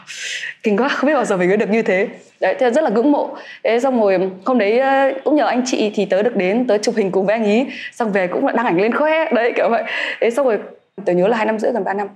[0.63, 2.07] kinh quá không biết bao giờ mình mới được như thế
[2.41, 3.29] đấy thì rất là ngưỡng mộ.
[3.63, 4.81] Thế xong rồi hôm đấy
[5.23, 7.65] cũng nhờ anh chị thì tớ được đến tớ chụp hình cùng với anh ý.
[7.91, 9.83] Xong về cũng đăng ảnh lên khoe đấy kiểu vậy.
[10.21, 10.57] Thế xong rồi
[11.05, 12.07] tớ nhớ là hai năm rưỡi gần ba năm.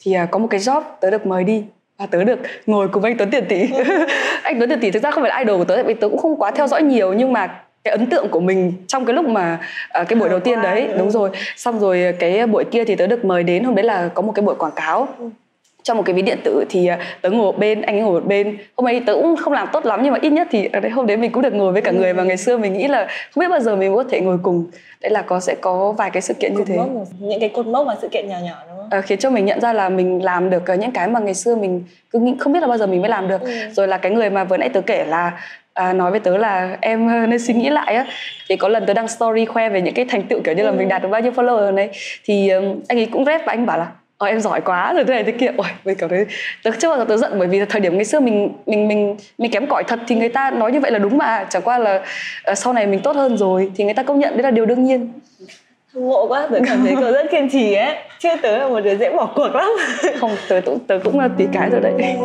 [0.00, 1.64] Thì ờ, có một cái job tớ được mời đi
[1.98, 3.68] và tớ được ngồi cùng anh Tuấn Tiền Tỷ
[4.42, 6.18] anh Tuấn Tiền Tỷ thực ra không phải là idol của tớ vì tớ cũng
[6.18, 9.28] không quá theo dõi nhiều nhưng mà cái ấn tượng của mình trong cái lúc
[9.28, 9.58] mà
[10.00, 11.30] uh, cái buổi đầu tiên đấy đúng rồi.
[11.56, 14.32] Xong rồi cái buổi kia thì tớ được mời đến hôm đấy là có một
[14.32, 15.08] cái buổi quảng cáo.
[15.18, 15.30] Ừ
[15.86, 18.20] trong một cái ví điện tử thì à, tớ ngồi một bên anh ấy ngồi
[18.20, 18.58] một bên.
[18.76, 20.90] Hôm ấy tớ cũng không làm tốt lắm nhưng mà ít nhất thì ở đấy
[20.90, 23.06] hôm đấy mình cũng được ngồi với cả người mà ngày xưa mình nghĩ là
[23.34, 24.66] không biết bao giờ mình có thể ngồi cùng.
[25.02, 26.78] Đấy là có sẽ có vài cái sự kiện như thế.
[27.20, 28.88] những cái cột mốc và sự kiện nhỏ nhỏ đúng không?
[28.90, 31.56] À, khiến cho mình nhận ra là mình làm được những cái mà ngày xưa
[31.56, 33.40] mình cứ nghĩ không biết là bao giờ mình mới làm được.
[33.40, 33.50] Ừ.
[33.72, 35.32] rồi là cái người mà vừa nãy tớ kể là
[35.74, 38.06] à, nói với tớ là em ờ, nên suy nghĩ lại á.
[38.48, 40.70] Thì có lần tớ đăng story khoe về những cái thành tựu kiểu như là
[40.70, 40.76] ừ.
[40.76, 41.90] mình đạt được bao nhiêu follower này.
[42.24, 42.50] Thì
[42.88, 43.86] anh ấy cũng rep và anh bảo là
[44.18, 45.50] ờ em giỏi quá rồi thế này thế kia.
[45.56, 46.26] Ôi mình cảm thấy
[46.64, 49.16] tớ chưa bao giờ tớ giận bởi vì thời điểm ngày xưa mình mình mình
[49.38, 51.46] mình kém cỏi thật thì người ta nói như vậy là đúng mà.
[51.50, 52.02] Chẳng qua là
[52.50, 54.66] uh, sau này mình tốt hơn rồi thì người ta công nhận đấy là điều
[54.66, 55.12] đương nhiên.
[55.94, 57.96] Mộ quá tớ cảm thấy cậu rất kiên trì ấy.
[58.18, 59.68] Chứ tớ là một đứa dễ bỏ cuộc lắm.
[60.20, 62.16] Không tớ tớ, tớ cũng là tí cái rồi đấy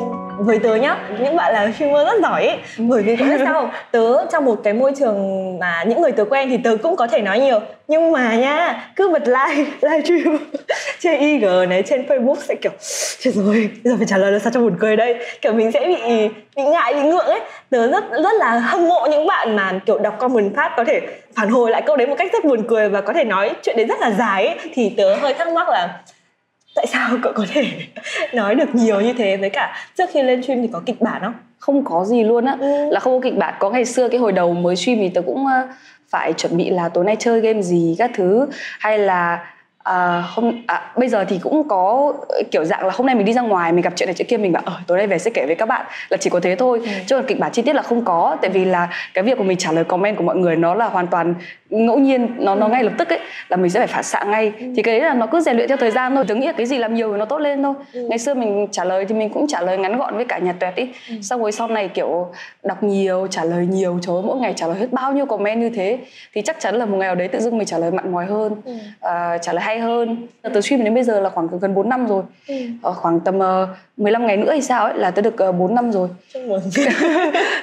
[0.45, 3.71] với tớ nhá, những bạn là streamer rất giỏi ấy bởi vì có biết sao
[3.91, 7.07] tớ trong một cái môi trường mà những người tớ quen thì tớ cũng có
[7.07, 7.59] thể nói nhiều.
[7.87, 10.37] Nhưng mà nha cứ bật like live stream
[10.99, 12.71] trên IG này, trên Facebook sẽ kiểu
[13.19, 15.15] trời rồi giờ phải trả lời là sao cho buồn cười đây?
[15.41, 17.39] Kiểu mình sẽ bị bị ngại, bị ngượng ấy.
[17.69, 21.01] Tớ rất rất là hâm mộ những bạn mà kiểu đọc comment phát có thể
[21.35, 23.77] phản hồi lại câu đấy một cách rất buồn cười và có thể nói chuyện
[23.77, 24.57] đấy rất là dài ấy.
[24.73, 26.01] Thì tớ hơi thắc mắc là
[26.75, 27.65] tại sao cậu có thể
[28.33, 29.37] nói được nhiều như thế?
[29.37, 31.33] Với cả trước khi lên stream thì có kịch bản không?
[31.57, 32.57] Không có gì luôn á.
[32.59, 32.89] Ừ.
[32.89, 33.53] là không có kịch bản.
[33.59, 35.45] Có ngày xưa cái hồi đầu mới stream thì tớ cũng
[36.09, 38.47] phải chuẩn bị là tối nay chơi game gì các thứ.
[38.79, 39.45] Hay là
[39.83, 42.13] À, hôm à, bây giờ thì cũng có
[42.51, 44.37] kiểu dạng là hôm nay mình đi ra ngoài mình gặp chuyện này chuyện kia
[44.37, 46.55] mình bảo ở tối nay về sẽ kể với các bạn là chỉ có thế
[46.55, 46.91] thôi ừ.
[47.07, 49.43] chứ còn kịch bản chi tiết là không có tại vì là cái việc của
[49.43, 51.33] mình trả lời comment của mọi người nó là hoàn toàn
[51.69, 54.51] ngẫu nhiên nó nó ngay lập tức ấy là mình sẽ phải phản xạ ngay
[54.59, 54.65] ừ.
[54.75, 56.51] thì cái đấy là nó cứ rèn luyện theo thời gian thôi tôi nghĩ là
[56.51, 58.07] cái gì làm nhiều thì nó tốt lên thôi ừ.
[58.09, 60.53] ngày xưa mình trả lời thì mình cũng trả lời ngắn gọn với cả nhà
[60.59, 61.15] tuyệt ý ừ.
[61.21, 62.27] xong rồi sau này kiểu
[62.63, 65.59] đọc nhiều trả lời nhiều trời ơi, mỗi ngày trả lời hết bao nhiêu comment
[65.59, 65.97] như thế
[66.33, 68.25] thì chắc chắn là một ngày nào đấy tự dưng mình trả lời mặn mòi
[68.25, 68.73] hơn ừ.
[68.73, 70.27] uh, trả lời hay hơn.
[70.53, 72.23] Từ stream đến bây giờ là khoảng gần 4 năm rồi.
[72.47, 72.55] Ừ.
[72.89, 75.55] uh, khoảng tầm uh, ờ, 15 ngày nữa hay sao ấy là tôi được uh,
[75.55, 76.09] 4 năm rồi.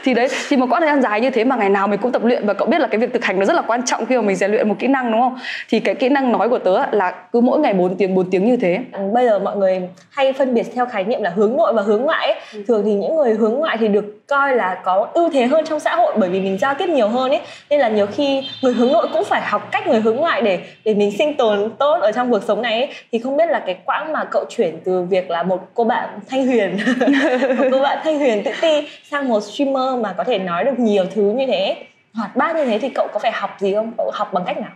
[0.04, 2.12] Thì đấy thì một quãng thời gian dài như thế mà ngày nào mình cũng
[2.12, 4.06] tập luyện và cậu biết là cái việc thực hành nó rất là quan trọng
[4.06, 5.38] khi mà mình rèn luyện một kỹ năng đúng không?
[5.68, 8.44] Thì cái kỹ năng nói của tớ là cứ mỗi ngày 4 tiếng 4 tiếng
[8.46, 8.78] như thế.
[8.92, 11.82] Ừ, bây giờ mọi người hay phân biệt theo khái niệm là hướng nội và
[11.82, 12.40] hướng ngoại ấy.
[12.54, 12.62] Ừ.
[12.68, 15.80] thường thì những người hướng ngoại thì được coi là có ưu thế hơn trong
[15.80, 17.40] xã hội bởi vì mình giao tiếp nhiều hơn ấy.
[17.70, 20.58] Nên là nhiều khi người hướng nội cũng phải học cách người hướng ngoại để
[20.84, 22.88] để mình sinh tồn tốt ở trong cuộc sống này ấy.
[23.12, 26.08] thì không biết là cái quãng mà cậu chuyển từ việc là một cô bạn
[26.28, 26.78] thanh huyền
[27.58, 30.78] một cô bạn thanh huyền tự ti sang một streamer mà có thể nói được
[30.78, 31.76] nhiều thứ như thế
[32.14, 34.56] hoạt bát như thế thì cậu có phải học gì không cậu học bằng cách
[34.58, 34.70] nào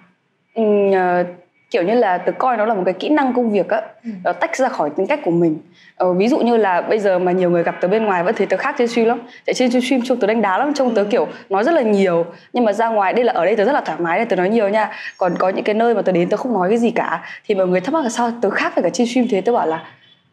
[0.55, 0.63] ừ,
[1.21, 1.42] uh,
[1.73, 4.33] kiểu như là tớ coi nó là một cái kỹ năng công việc á ừ.
[4.41, 5.59] tách ra khỏi tính cách của mình.
[5.97, 8.35] Ờ, ví dụ như là bây giờ mà nhiều người gặp tớ bên ngoài vẫn
[8.35, 9.21] thấy tớ khác trên stream lắm.
[9.47, 12.27] Tại trên stream trông tớ đánh đá lắm trông tớ kiểu nói rất là nhiều.
[12.53, 14.37] Nhưng mà ra ngoài đây là ở đây tớ rất là thoải mái để tớ
[14.37, 14.91] nói nhiều nha.
[15.19, 17.55] Còn có những cái nơi mà tớ đến tớ không nói cái gì cả thì
[17.55, 19.41] mọi người thắc mắc là sao tớ khác với cả trên stream thế?
[19.41, 19.85] Tớ bảo là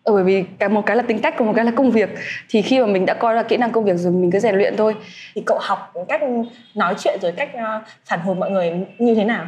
[0.04, 2.10] ừ, bởi vì cái một cái là tính cách còn một cái là công việc.
[2.50, 4.56] Thì khi mà mình đã coi là kỹ năng công việc rồi mình cứ rèn
[4.56, 4.96] luyện thôi.
[5.36, 6.22] Thì cậu học cách
[6.76, 9.46] nói chuyện rồi cách ờ, phản hồi mọi người như thế nào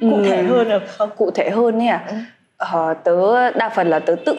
[0.00, 0.22] cụ ừ.
[0.24, 1.10] thể hơn được không?
[1.16, 2.16] Cụ thể hơn ấy à ừ.
[2.56, 4.34] ờ, tớ đa phần là tớ tự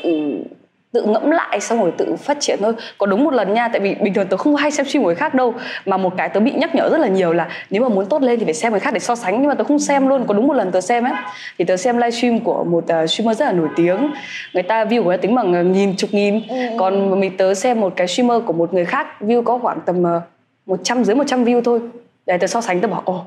[0.91, 2.73] tự ngẫm lại xong rồi tự phát triển thôi.
[2.97, 5.07] Có đúng một lần nha tại vì bình thường tớ không hay xem stream của
[5.07, 5.53] người khác đâu
[5.85, 8.21] mà một cái tớ bị nhắc nhở rất là nhiều là nếu mà muốn tốt
[8.21, 10.25] lên thì phải xem người khác để so sánh nhưng mà tớ không xem luôn.
[10.27, 11.13] Có đúng một lần tớ xem ấy
[11.57, 14.11] thì tớ xem livestream của một uh, streamer rất là nổi tiếng.
[14.53, 16.47] Người ta view của người tính bằng uh, nghìn chục nghìn.
[16.47, 16.55] Ừ.
[16.77, 20.01] còn mình tớ xem một cái streamer của một người khác view có khoảng tầm
[20.01, 20.21] uh,
[20.65, 21.79] 100 dưới 100 view thôi.
[22.25, 23.25] Để tớ so sánh tớ bảo ồ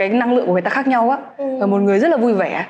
[0.00, 1.18] cái năng lượng của người ta khác nhau á.
[1.36, 1.66] Ừ.
[1.66, 2.66] một người rất là vui vẻ.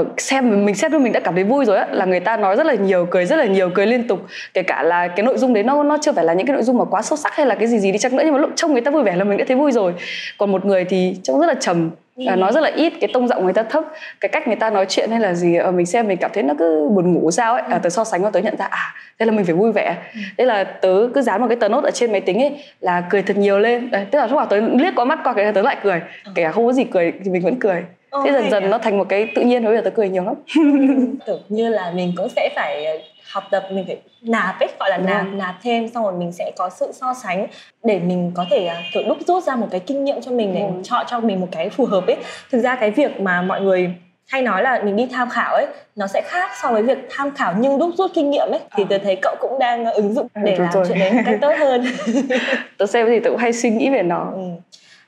[0.00, 2.56] Uh, xem mình xem mình đã cảm thấy vui rồi á là người ta nói
[2.56, 4.26] rất là nhiều cười rất là nhiều cười liên tục.
[4.54, 6.62] Kể cả là cái nội dung đấy nó nó chưa phải là những cái nội
[6.62, 8.40] dung mà quá sâu sắc hay là cái gì gì đi chăng nữa nhưng mà
[8.40, 9.94] lúc trông người ta vui vẻ là mình đã thấy vui rồi.
[10.38, 11.90] Còn một người thì trông rất là trầm
[12.26, 12.36] ừ.
[12.36, 13.84] nói rất là ít cái tông giọng người ta thấp
[14.20, 16.42] cái cách người ta nói chuyện hay là gì ở mình xem mình cảm thấy
[16.42, 17.72] nó cứ buồn ngủ sao ấy ừ.
[17.72, 19.96] à, tớ so sánh và tớ nhận ra à thế là mình phải vui vẻ
[20.14, 20.20] ừ.
[20.38, 23.02] thế là tớ cứ dán một cái tờ nốt ở trên máy tính ấy là
[23.10, 25.52] cười thật nhiều lên đấy, tức là lúc nào tớ liếc qua mắt qua cái
[25.52, 26.32] tớ lại cười ừ.
[26.34, 27.84] kể cả không có gì cười thì mình vẫn cười
[28.24, 30.34] thế dần dần nó thành một cái tự nhiên bây giờ tớ cười nhiều lắm
[31.26, 32.98] tưởng như là mình cũng sẽ phải ờ,
[33.30, 35.34] học tập mình phải nạp ấy gọi là Đúng nạp rồi.
[35.34, 37.46] nạp thêm xong rồi mình sẽ có sự so sánh
[37.84, 40.54] để mình có thể ờ, kiểu đúc rút ra một cái kinh nghiệm cho mình
[40.54, 40.72] để ừ.
[40.82, 42.16] chọn cho mình một cái phù hợp ấy
[42.50, 43.94] thực ra cái việc mà mọi người
[44.26, 45.66] hay nói là mình đi tham khảo ấy
[45.96, 48.82] nó sẽ khác so với việc tham khảo nhưng đúc rút kinh nghiệm ấy thì
[48.84, 48.86] à.
[48.90, 50.84] tớ thấy cậu cũng đang ứng dụng để ừ, làm rồi.
[50.88, 51.84] chuyện đấy một cách tốt hơn
[52.78, 54.40] tớ xem thì tớ cũng hay suy nghĩ về nó ừ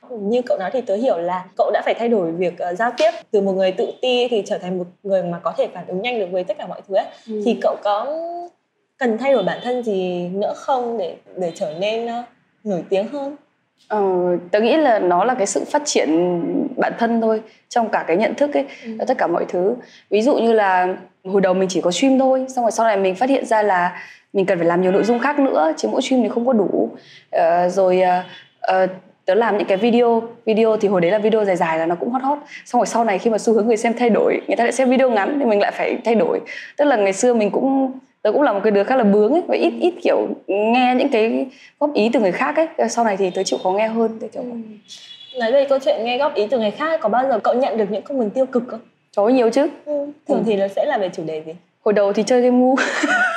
[0.09, 2.91] như cậu nói thì tớ hiểu là cậu đã phải thay đổi việc uh, giao
[2.97, 5.87] tiếp từ một người tự ti thì trở thành một người mà có thể phản
[5.87, 7.05] ứng nhanh được với tất cả mọi thứ ấy.
[7.27, 7.41] Ừ.
[7.45, 8.19] thì cậu có
[8.97, 12.25] cần thay đổi bản thân gì nữa không để để trở nên uh,
[12.63, 13.35] nổi tiếng hơn
[13.87, 14.01] Ờ,
[14.51, 16.41] tớ nghĩ là nó là cái sự phát triển
[16.77, 18.91] bản thân thôi trong cả cái nhận thức ấy ừ.
[19.07, 19.75] tất cả mọi thứ
[20.09, 22.97] ví dụ như là hồi đầu mình chỉ có stream thôi xong rồi sau này
[22.97, 24.01] mình phát hiện ra là
[24.33, 26.53] mình cần phải làm nhiều nội dung khác nữa chứ mỗi stream thì không có
[26.53, 26.89] đủ
[27.35, 28.01] uh, rồi
[28.83, 28.89] uh,
[29.25, 31.95] tớ làm những cái video video thì hồi đấy là video dài dài là nó
[31.95, 34.41] cũng hot hot xong rồi sau này khi mà xu hướng người xem thay đổi
[34.47, 36.39] người ta lại xem video ngắn thì mình lại phải thay đổi
[36.77, 39.31] tức là ngày xưa mình cũng tớ cũng là một cái đứa khá là bướng
[39.31, 41.45] ấy và ít ít kiểu nghe những cái
[41.79, 44.43] góp ý từ người khác ấy sau này thì tớ chịu khó nghe hơn kiểu
[44.43, 44.57] ừ.
[45.39, 47.77] nói về câu chuyện nghe góp ý từ người khác có bao giờ cậu nhận
[47.77, 48.79] được những comment tiêu cực không
[49.15, 50.07] có nhiều chứ ừ.
[50.27, 50.43] thường ừ.
[50.45, 51.53] thì nó sẽ là về chủ đề gì
[51.85, 52.75] hồi đầu thì chơi game ngu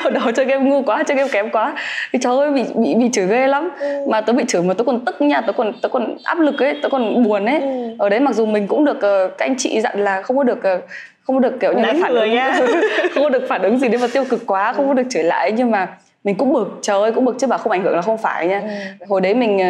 [0.00, 1.74] hồi đầu chơi game ngu quá chơi game kém quá.
[2.12, 3.70] Thì trời ơi bị bị bị chửi ghê lắm.
[3.80, 3.86] Ừ.
[4.08, 6.62] mà tớ bị chửi mà tớ còn tức nha tớ còn tớ còn áp lực
[6.62, 7.60] ấy tớ còn buồn ấy.
[7.60, 7.68] Ừ.
[7.98, 10.44] ở đấy mặc dù mình cũng được uh, các anh chị dặn là không có
[10.44, 10.84] được uh,
[11.22, 12.36] không có được kiểu như là phản ứng
[13.14, 15.22] không có được phản ứng gì nếu mà tiêu cực quá không có được chửi
[15.22, 15.88] lại nhưng mà
[16.24, 18.48] mình cũng bực trời ơi cũng bực chứ bà không ảnh hưởng là không phải
[18.48, 19.06] nha ừ.
[19.08, 19.68] hồi đấy mình ờ,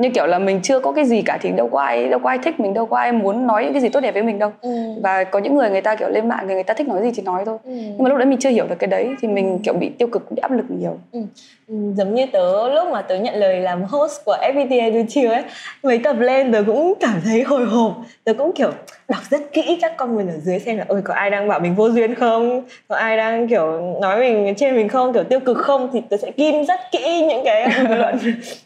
[0.00, 2.28] như kiểu là mình chưa có cái gì cả thì đâu có ai đâu có
[2.28, 4.38] ai thích mình đâu có ai muốn nói những cái gì tốt đẹp với mình
[4.38, 4.70] đâu ừ.
[5.02, 7.22] và có những người người ta kiểu lên mạng người ta thích nói gì thì
[7.22, 7.70] nói thôi ừ.
[7.72, 10.08] nhưng mà lúc đấy mình chưa hiểu được cái đấy thì mình kiểu bị tiêu
[10.08, 11.20] cực bị áp lực nhiều ừ.
[11.68, 15.42] Giống như tớ, lúc mà tớ nhận lời làm host của FPT Edu ấy,
[15.82, 17.96] mấy tập lên tớ cũng cảm thấy hồi hộp.
[18.24, 18.70] Tớ cũng kiểu
[19.08, 21.74] đọc rất kỹ các comment ở dưới xem là, ôi, có ai đang bảo mình
[21.74, 22.62] vô duyên không?
[22.88, 25.12] Có ai đang, kiểu, nói mình trên mình không?
[25.12, 25.90] Kiểu tiêu cực không?
[25.92, 28.18] Thì tớ sẽ kim rất kỹ những cái bình luận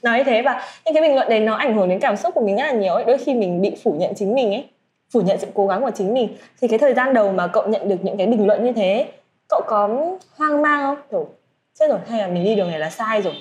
[0.02, 0.42] nói như thế.
[0.42, 2.64] Và những cái bình luận đấy nó ảnh hưởng đến cảm xúc của mình rất
[2.64, 3.04] là nhiều ấy.
[3.04, 4.64] Đôi khi mình bị phủ nhận chính mình ấy,
[5.12, 6.28] phủ nhận sự cố gắng của chính mình.
[6.60, 9.06] Thì cái thời gian đầu mà cậu nhận được những cái bình luận như thế,
[9.48, 9.88] cậu có
[10.36, 10.96] hoang mang không?
[11.10, 11.28] Kiểu
[11.78, 13.34] chết rồi hay là mình đi đường này là sai rồi.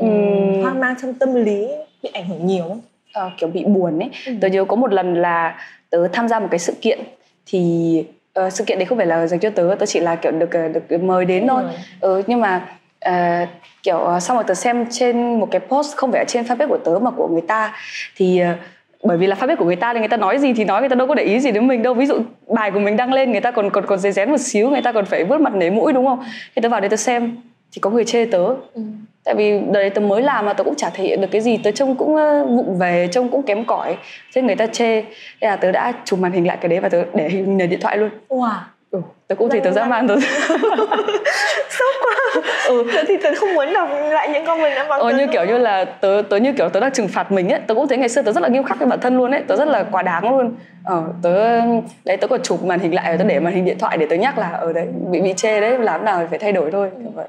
[0.00, 0.62] Uhm.
[0.62, 1.68] hoang mang trong tâm lý
[2.02, 2.80] bị ảnh hưởng nhiều không
[3.12, 4.10] à, kiểu bị buồn ấy.
[4.26, 4.32] Ừ.
[4.40, 5.58] tớ nhớ có một lần là
[5.90, 6.98] tớ tham gia một cái sự kiện
[7.46, 8.04] thì
[8.46, 10.52] uh, sự kiện đấy không phải là dành cho tớ tớ chỉ là kiểu được
[10.52, 11.62] ờ, được mời đến thôi.
[12.00, 12.68] ừ, nhưng mà
[13.08, 13.48] uh,
[13.82, 16.68] kiểu uh, xong rồi tớ xem trên một cái post không phải ở trên fanpage
[16.68, 17.74] của tớ mà của người ta
[18.16, 18.58] thì uh,
[19.04, 20.88] bởi vì là fanpage của người ta thì người ta nói gì thì nói người
[20.88, 21.94] ta đâu có để ý gì đến mình đâu.
[21.94, 22.14] Ví dụ
[22.48, 24.82] bài của mình đăng lên người ta còn còn còn dè rén một xíu người
[24.82, 26.24] ta còn phải vớt mặt nể mũi đúng không?
[26.56, 27.36] Thì tớ vào đây tớ xem
[27.72, 28.44] thì có người chê tớ.
[28.74, 28.82] Ừ.
[29.24, 31.56] tại vì đời tớ mới làm mà tớ cũng chả thể hiện được cái gì.
[31.56, 32.16] Tớ trông cũng
[32.56, 33.96] vụng về trông cũng kém cỏi.
[34.34, 35.02] Thế người ta chê.
[35.02, 37.70] Thế là tớ đã chụp màn hình lại cái đấy và tớ để hình nền
[37.70, 38.10] điện thoại luôn.
[38.28, 40.16] Wow ừ, tớ cũng thấy tớ dã man tớ
[41.70, 42.42] sốc quá.
[42.68, 42.84] Ừ.
[43.08, 46.22] Thì tớ không muốn đọc lại những comment đã ờ, như kiểu như là tớ
[46.30, 47.60] tớ như kiểu tớ đang trừng phạt mình ấy.
[47.66, 49.42] Tớ cũng thấy ngày xưa tớ rất là nghiêm khắc với bản thân luôn ấy.
[49.48, 50.54] Tớ rất là quá đáng luôn.
[50.84, 51.60] Ờ tớ
[52.04, 54.06] đấy tớ còn chụp màn hình lại và tớ để màn hình điện thoại để
[54.10, 56.90] tớ nhắc là ở đấy bị bị chê đấy làm nào phải thay đổi thôi.
[56.98, 57.26] Kiểu vậy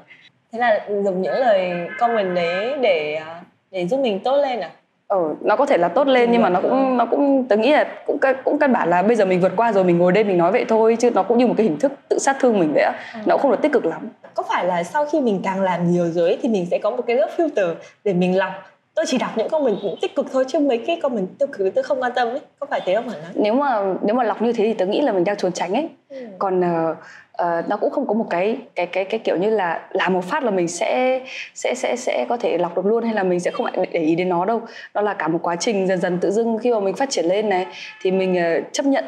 [0.52, 4.70] thế là dùng những lời comment đấy để à, để giúp mình tốt lên à?
[5.08, 7.72] Ừ, nó có thể là tốt lên nhưng mà nó cũng nó cũng tớ nghĩ
[7.72, 10.24] là cũng cũng căn bản là bây giờ mình vượt qua rồi mình ngồi đây
[10.24, 12.58] mình nói vậy thôi chứ nó cũng như một cái hình thức tự sát thương
[12.58, 12.92] mình vậy á.
[13.14, 13.20] Ừ.
[13.26, 14.08] nó cũng không được tích cực lắm.
[14.34, 17.02] Có phải là sau khi mình càng làm nhiều rồi thì mình sẽ có một
[17.06, 18.52] cái lớp filter để mình lọc?
[18.94, 21.84] Tôi chỉ đọc những comment tích cực thôi chứ mấy cái comment tiêu cực tôi
[21.84, 22.40] không quan tâm ấy.
[22.58, 25.00] Có phải thế không hả nếu mà nếu mà lọc như thế thì tôi nghĩ
[25.00, 25.88] là mình đang trốn tránh ấy.
[26.08, 26.26] Ừ.
[26.38, 26.96] còn uh,
[27.42, 30.24] uh, nó cũng không có một cái cái cái cái kiểu như là làm một
[30.24, 31.20] phát là mình sẽ
[31.54, 34.00] sẽ sẽ sẽ có thể lọc được luôn hay là mình sẽ không lại để
[34.00, 34.60] ý đến nó đâu.
[34.94, 37.24] Đó là cả một quá trình dần dần tự dưng khi mà mình phát triển
[37.24, 37.66] lên này
[38.02, 39.04] thì mình uh, chấp nhận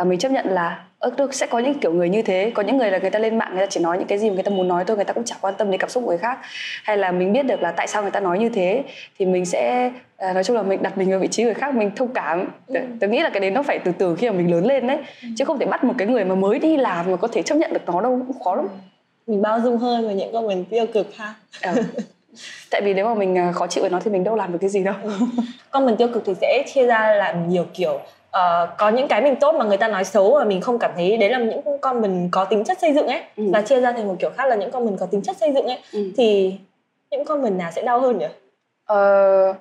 [0.00, 2.52] uh, mình chấp nhận là ơ sẽ có những kiểu người như thế.
[2.54, 4.28] Có những người là người ta lên mạng người ta chỉ nói những cái gì
[4.28, 6.02] mà người ta muốn nói thôi người ta cũng chẳng quan tâm đến cảm xúc
[6.02, 6.38] của người khác.
[6.84, 8.84] Hay là mình biết được là tại sao người ta nói như thế
[9.18, 11.74] thì mình sẽ à, nói chung là mình đặt mình ở vị trí người khác
[11.74, 12.48] mình thông cảm.
[12.66, 12.80] Ừ.
[13.00, 14.98] tôi nghĩ là cái đấy nó phải từ từ khi mà mình lớn lên đấy.
[15.22, 15.28] Ừ.
[15.36, 17.54] chứ không thể bắt một cái người mà mới đi làm mà có thể chấp
[17.54, 18.68] nhận được nó đâu cũng khó lắm.
[19.26, 21.34] Mình bao dung hơn với những comment tiêu cực ha.
[21.60, 21.74] À.
[22.70, 24.58] tại vì nếu mà mình à, khó chịu với nó thì mình đâu làm được
[24.60, 24.94] cái gì đâu.
[25.02, 25.10] Ừ.
[25.70, 28.00] comment tiêu cực thì sẽ chia ra làm nhiều kiểu
[28.36, 30.90] uh, có những cái mình tốt mà người ta nói xấu mà mình không cảm
[30.96, 33.44] thấy đấy là những con mình có tính chất xây dựng ấy ừ.
[33.52, 35.52] và chia ra thành một kiểu khác là những con mình có tính chất xây
[35.52, 36.12] dựng ấy ừ.
[36.16, 36.54] thì
[37.10, 38.26] những con mình nào sẽ đau hơn nhỉ?
[38.84, 39.54] Ờ,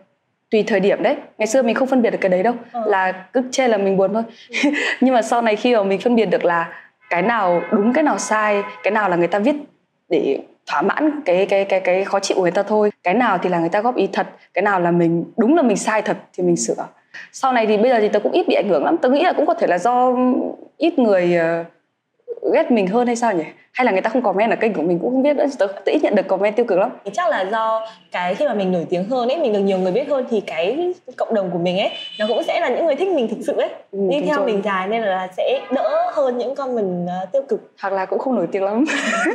[0.52, 2.80] tùy thời điểm đấy ngày xưa mình không phân biệt được cái đấy đâu ừ.
[2.86, 4.24] là cứ chê là mình buồn thôi
[4.64, 4.70] ừ.
[5.02, 6.74] nhưng mà sau này khi mà mình phân biệt được là
[7.10, 9.56] cái nào đúng cái nào sai cái nào là người ta viết
[10.10, 13.38] để thỏa mãn cái cái cái cái khó chịu của người ta thôi cái nào
[13.38, 16.02] thì là người ta góp ý thật cái nào là mình đúng là mình sai
[16.02, 16.86] thật thì mình sửa
[17.32, 18.98] sau này thì bây giờ thì tớ cũng ít bị ảnh hưởng lắm.
[18.98, 20.14] Tớ nghĩ là cũng có thể là do
[20.78, 21.66] ít người uh,
[22.54, 23.44] ghét mình hơn hay sao nhỉ?
[23.72, 25.46] Hay là người ta không comment ở kênh của mình cũng không biết nữa.
[25.60, 26.90] Tớ, tớ ít nhận được comment tiêu cực lắm.
[27.14, 29.92] Chắc là do cái khi mà mình nổi tiếng hơn ấy mình được nhiều người
[29.92, 32.96] biết hơn thì cái cộng đồng của mình ấy nó cũng sẽ là những người
[32.96, 33.70] thích mình thực sự ấy.
[33.92, 34.46] Ừ, đi theo rồi.
[34.46, 37.72] mình dài nên là sẽ đỡ hơn những con mình uh, tiêu cực.
[37.82, 38.86] Hoặc là cũng không nổi tiếng lắm.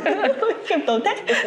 [0.65, 1.15] Khiêm tốn thế.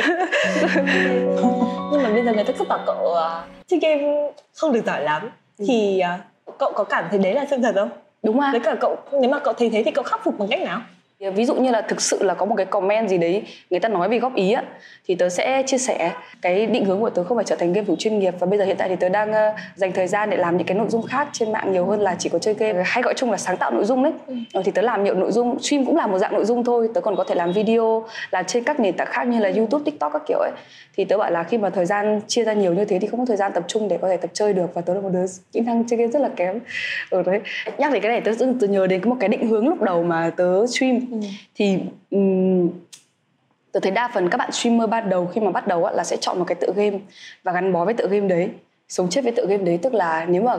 [1.93, 3.19] Nhưng mà bây giờ người ta cứ bảo cậu uh,
[3.67, 5.65] chơi game không được giỏi lắm ừ.
[5.69, 7.91] thì uh, cậu có cảm thấy đấy là sự thật không?
[8.23, 8.49] Đúng à.
[8.51, 10.81] Với cả cậu nếu mà cậu thấy thế thì cậu khắc phục bằng cách nào
[11.31, 13.89] ví dụ như là thực sự là có một cái comment gì đấy người ta
[13.89, 14.65] nói vì góp ý á
[15.09, 17.87] thì tớ sẽ chia sẻ cái định hướng của tớ không phải trở thành game
[17.87, 18.35] thủ chuyên nghiệp.
[18.39, 19.37] Và bây giờ hiện tại thì tớ đang uh,
[19.77, 22.17] dành thời gian để làm những cái nội dung khác trên mạng nhiều hơn là
[22.19, 22.83] chỉ có chơi game.
[22.87, 24.13] Hay gọi chung là sáng tạo nội dung đấy.
[24.27, 24.35] Ừ.
[24.53, 26.89] Ờ, thì tớ làm nhiều nội dung stream cũng là một dạng nội dung thôi.
[26.95, 29.85] Tớ còn có thể làm video là trên các nền tảng khác như là youtube
[29.85, 30.51] tiktok các kiểu ấy.
[30.97, 33.21] Thì tớ bảo là khi mà thời gian chia ra nhiều như thế thì không
[33.21, 34.75] có thời gian tập trung để có thể tập chơi được.
[34.75, 36.61] Và tớ là một đứa kỹ năng chơi game rất là kém.
[37.11, 37.41] Ở ừ, đấy.
[37.79, 40.31] Nhắc đến cái này tớ, tớ nhớ đến một cái định hướng lúc đầu mà
[40.37, 41.29] tớ stream ừ.
[41.55, 41.79] thì
[42.11, 42.71] um,
[43.73, 46.17] tôi thấy đa phần các bạn streamer ban đầu khi mà bắt đầu là sẽ
[46.21, 46.99] chọn một cái tựa game
[47.43, 48.49] và gắn bó với tựa game đấy
[48.89, 50.57] sống chết với tựa game đấy tức là nếu mà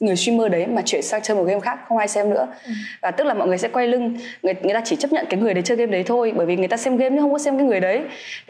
[0.00, 2.72] người streamer đấy mà chuyển sang chơi một game khác không ai xem nữa ừ.
[3.02, 5.40] và tức là mọi người sẽ quay lưng người người ta chỉ chấp nhận cái
[5.40, 7.38] người đấy chơi game đấy thôi bởi vì người ta xem game nhưng không có
[7.38, 8.02] xem cái người đấy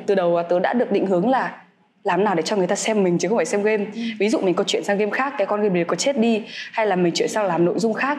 [0.07, 1.63] từ đầu tớ đã được định hướng là
[2.05, 4.01] làm nào để cho người ta xem mình chứ không phải xem game ừ.
[4.19, 6.43] ví dụ mình có chuyển sang game khác cái con game đấy có chết đi
[6.73, 8.19] hay là mình chuyển sang làm nội dung khác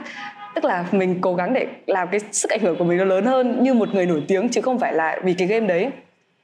[0.55, 3.25] tức là mình cố gắng để làm cái sức ảnh hưởng của mình nó lớn
[3.25, 5.89] hơn như một người nổi tiếng chứ không phải là vì cái game đấy.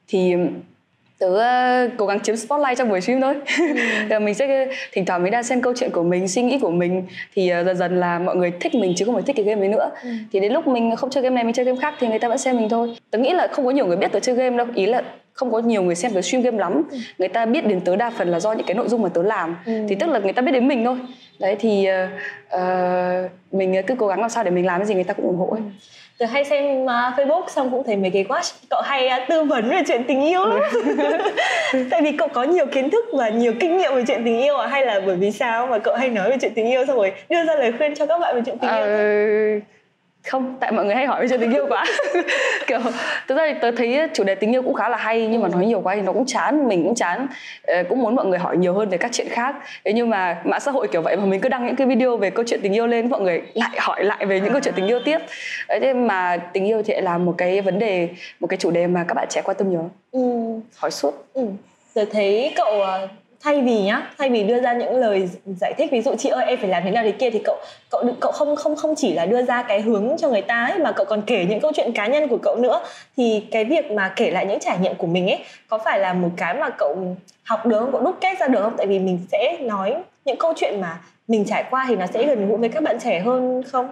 [0.08, 0.34] Thì
[1.18, 3.34] tớ uh, cố gắng chiếm spotlight trong buổi stream thôi.
[4.10, 4.18] Ừ.
[4.20, 7.06] mình sẽ thỉnh thoảng mới đa xem câu chuyện của mình suy nghĩ của mình.
[7.34, 9.60] Thì uh, dần dần là mọi người thích mình chứ không phải thích cái game
[9.60, 9.90] đấy nữa.
[10.02, 10.10] Ừ.
[10.32, 12.28] thì đến lúc mình không chơi game này mình chơi game khác thì người ta
[12.28, 12.96] vẫn xem mình thôi.
[13.10, 14.66] Tớ nghĩ là không có nhiều người biết tớ chơi game đâu.
[14.74, 16.82] Ý là không có nhiều người xem tớ stream game lắm.
[16.90, 16.98] Ừ.
[17.18, 19.22] người ta biết đến tớ đa phần là do những cái nội dung mà tớ
[19.22, 19.56] làm.
[19.66, 19.72] Ừ.
[19.88, 20.96] thì tức là người ta biết đến mình thôi
[21.38, 21.88] đấy thì
[22.54, 25.26] uh, mình cứ cố gắng làm sao để mình làm cái gì người ta cũng
[25.26, 25.60] ủng hộ ấy.
[25.60, 25.70] Ừ
[26.18, 29.44] từ hay xem uh, Facebook xong cũng thấy mấy cái watch cậu hay uh, tư
[29.44, 30.60] vấn về chuyện tình yêu lắm.
[31.90, 34.56] Tại vì cậu có nhiều kiến thức và nhiều kinh nghiệm về chuyện tình yêu
[34.56, 34.66] à?
[34.66, 37.12] Hay là bởi vì sao mà cậu hay nói về chuyện tình yêu xong rồi
[37.28, 39.56] đưa ra lời khuyên cho các bạn về chuyện tình yêu?
[39.56, 39.62] Uh,
[40.26, 41.84] không tại mọi người hay hỏi về chuyện tình yêu quá.
[42.66, 42.78] Kiểu
[43.28, 45.48] thực ra thì tớ thấy chủ đề tình yêu cũng khá là hay nhưng mà
[45.48, 47.26] nói nhiều quá thì nó cũng chán mình cũng chán.
[47.62, 49.56] Ờ, cũng muốn mọi người hỏi nhiều hơn về các chuyện khác.
[49.84, 52.16] Thế nhưng mà mạng xã hội kiểu vậy mà mình cứ đăng những cái video
[52.16, 54.74] về câu chuyện tình yêu lên mọi người lại hỏi lại về những câu chuyện
[54.76, 55.18] tình yêu tiếp.
[55.80, 58.08] Thế mà tình yêu thì lại là một cái vấn đề
[58.40, 59.90] một cái chủ đề mà các bạn trẻ quan tâm nhiều.
[60.12, 60.20] Ừ.
[60.76, 61.26] hỏi suốt.
[61.34, 61.46] Ừ.
[61.94, 63.08] tớ thấy cậu ờ,
[63.40, 65.28] thay vì nhá, thay vì đưa ra những lời
[65.60, 67.56] giải thích, ví dụ chị ơi, em phải làm thế nào thế kia, thì cậu
[67.90, 70.78] cậu cậu không không không chỉ là đưa ra cái hướng cho người ta ấy,
[70.78, 72.80] mà cậu còn kể những câu chuyện cá nhân của cậu nữa.
[73.16, 76.12] Thì cái việc mà kể lại những trải nghiệm của mình ấy, có phải là
[76.12, 77.92] một cái mà cậu học được không?
[77.92, 78.74] Cậu đúc kết ra được không?
[78.76, 82.26] Tại vì mình sẽ nói những câu chuyện mà mình trải qua thì nó sẽ
[82.26, 83.88] gần gũi với các bạn trẻ hơn không?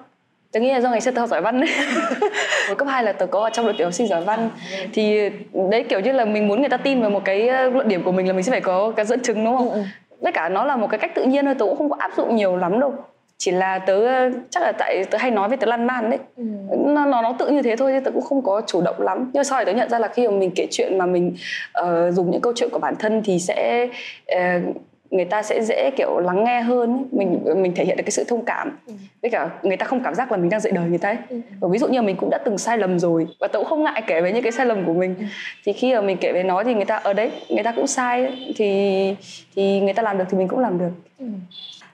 [0.52, 1.60] Tớ nghĩ là do ngày xưa tớ học giỏi văn.
[1.60, 1.70] Đấy
[2.66, 4.50] hồi cấp 2 là tớ có ở trong đội tuyển học sinh giỏi văn.
[4.92, 5.30] Thì
[5.70, 8.02] đấy kiểu như là mình muốn người ta tin vào một cái ờ, luận điểm
[8.02, 9.70] của mình là mình sẽ phải có cái dẫn chứng đúng không?
[9.70, 9.82] Ừ.
[10.20, 12.10] với cả nó là một cái cách tự nhiên thôi tớ cũng không có áp
[12.16, 12.94] dụng nhiều lắm đâu.
[13.38, 14.00] Chỉ là tớ
[14.50, 16.18] chắc là tại tớ hay nói về tớ lan man đấy.
[16.36, 16.44] Ừ.
[16.86, 19.30] nó, nó nó tự như thế thôi chứ tớ cũng không có chủ động lắm.
[19.34, 21.36] Nhưng sau này tớ nhận ra là khi mà mình kể chuyện mà mình
[21.80, 23.88] uh, dùng những câu chuyện của bản thân thì sẽ
[24.36, 24.76] uh,
[25.10, 28.24] người ta sẽ dễ kiểu lắng nghe hơn mình mình thể hiện được cái sự
[28.28, 28.92] thông cảm ừ.
[29.22, 31.16] với cả người ta không cảm giác là mình đang dạy đời người ta ấy.
[31.28, 31.40] Ừ.
[31.60, 33.84] Và ví dụ như mình cũng đã từng sai lầm rồi và tôi cũng không
[33.84, 35.24] ngại kể về những cái sai lầm của mình ừ.
[35.64, 37.86] thì khi mà mình kể về nó thì người ta ở đấy người ta cũng
[37.86, 39.16] sai thì
[39.56, 41.26] thì người ta làm được thì mình cũng làm được ừ.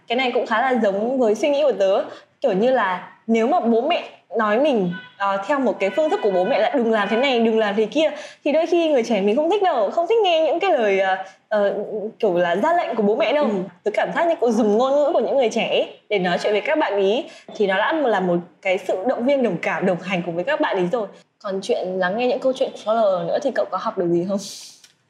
[0.09, 2.05] cái này cũng khá là giống với suy nghĩ của tớ
[2.41, 4.05] kiểu như là nếu mà bố mẹ
[4.39, 4.93] nói mình
[5.35, 7.59] uh, theo một cái phương thức của bố mẹ là đừng làm thế này đừng
[7.59, 8.11] làm thế kia
[8.45, 11.01] thì đôi khi người trẻ mình không thích đâu không thích nghe những cái lời
[11.01, 13.45] uh, uh, kiểu là ra lệnh của bố mẹ đâu.
[13.45, 13.51] Ừ.
[13.85, 16.39] tôi cảm giác như cô dùng ngôn ngữ của những người trẻ ấy để nói
[16.43, 17.25] chuyện với các bạn ý
[17.57, 20.45] thì nó đã là một cái sự động viên đồng cảm đồng hành cùng với
[20.45, 21.07] các bạn ý rồi.
[21.43, 24.27] Còn chuyện lắng nghe những câu chuyện follower nữa thì cậu có học được gì
[24.29, 24.39] không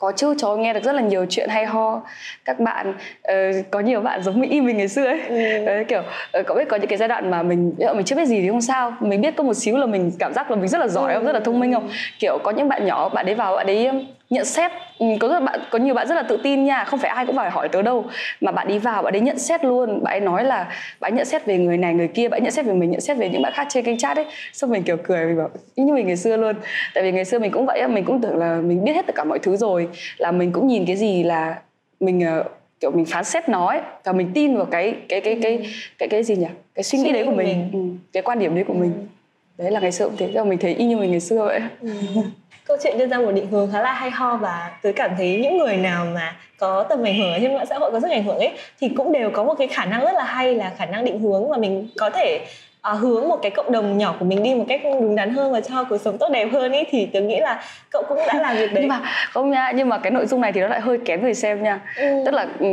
[0.02, 2.02] có chứ cháu nghe được rất là nhiều chuyện hay ho.
[2.44, 3.34] Các bạn uh,
[3.70, 5.20] có nhiều bạn giống mỹ mình ngày xưa ấy.
[5.66, 5.84] Ừ.
[5.88, 8.40] kiểu uh, cậu biết có những cái giai đoạn mà mình mình chưa biết gì
[8.40, 8.94] thì không sao.
[9.00, 11.16] Mình biết có một xíu là mình cảm giác là mình rất là giỏi ừ.
[11.16, 11.26] không?
[11.26, 11.88] Rất là thông minh không?
[12.18, 14.72] Kiểu có những bạn nhỏ bạn đấy vào bạn đấy nhận xét.
[14.98, 17.26] Ừ, có rất bạn có nhiều bạn rất là tự tin nha không phải ai
[17.26, 18.04] cũng phải hỏi tớ đâu.
[18.40, 20.68] Mà bạn đi vào bạn ấy nhận xét luôn bạn ấy nói là
[21.00, 22.90] bạn ấy nhận xét về người này người kia bạn ấy nhận xét về mình
[22.90, 24.26] nhận xét về những bạn khác trên kênh chat ấy.
[24.52, 26.56] Xong mình kiểu cười mình bảo như mình ngày xưa luôn.
[26.94, 29.14] Tại vì ngày xưa mình cũng vậy mình cũng tưởng là mình biết hết tất
[29.14, 31.58] cả mọi thứ rồi là mình cũng nhìn cái gì là
[32.00, 32.46] mình uh,
[32.80, 35.72] kiểu mình phán xét nó ấy và mình tin vào cái cái cái cái cái
[35.98, 36.46] cái, cái gì nhỉ?
[36.74, 37.70] Cái suy nghĩ đấy của mình, mình.
[37.72, 37.78] Ừ,
[38.12, 38.92] cái quan điểm đấy của mình.
[39.58, 41.60] Đấy là ngày xưa cũng thế cho mình thấy y như mình ngày xưa vậy.
[41.80, 41.88] Ừ
[42.72, 45.40] câu chuyện đưa ra một định hướng khá là hay ho và tôi cảm thấy
[45.42, 48.10] những người nào mà có tầm ảnh hưởng ở trên mạng xã hội có sức
[48.10, 50.72] ảnh hưởng ấy thì cũng đều có một cái khả năng rất là hay là
[50.78, 52.40] khả năng định hướng mà mình có thể
[52.92, 55.52] uh, hướng một cái cộng đồng nhỏ của mình đi một cách đúng đắn hơn
[55.52, 58.34] và cho cuộc sống tốt đẹp hơn ấy thì tôi nghĩ là cậu cũng đã
[58.34, 60.68] làm việc đấy nhưng mà không nha nhưng mà cái nội dung này thì nó
[60.68, 62.22] lại hơi kén người xem nha ừ.
[62.24, 62.66] tức là ừ,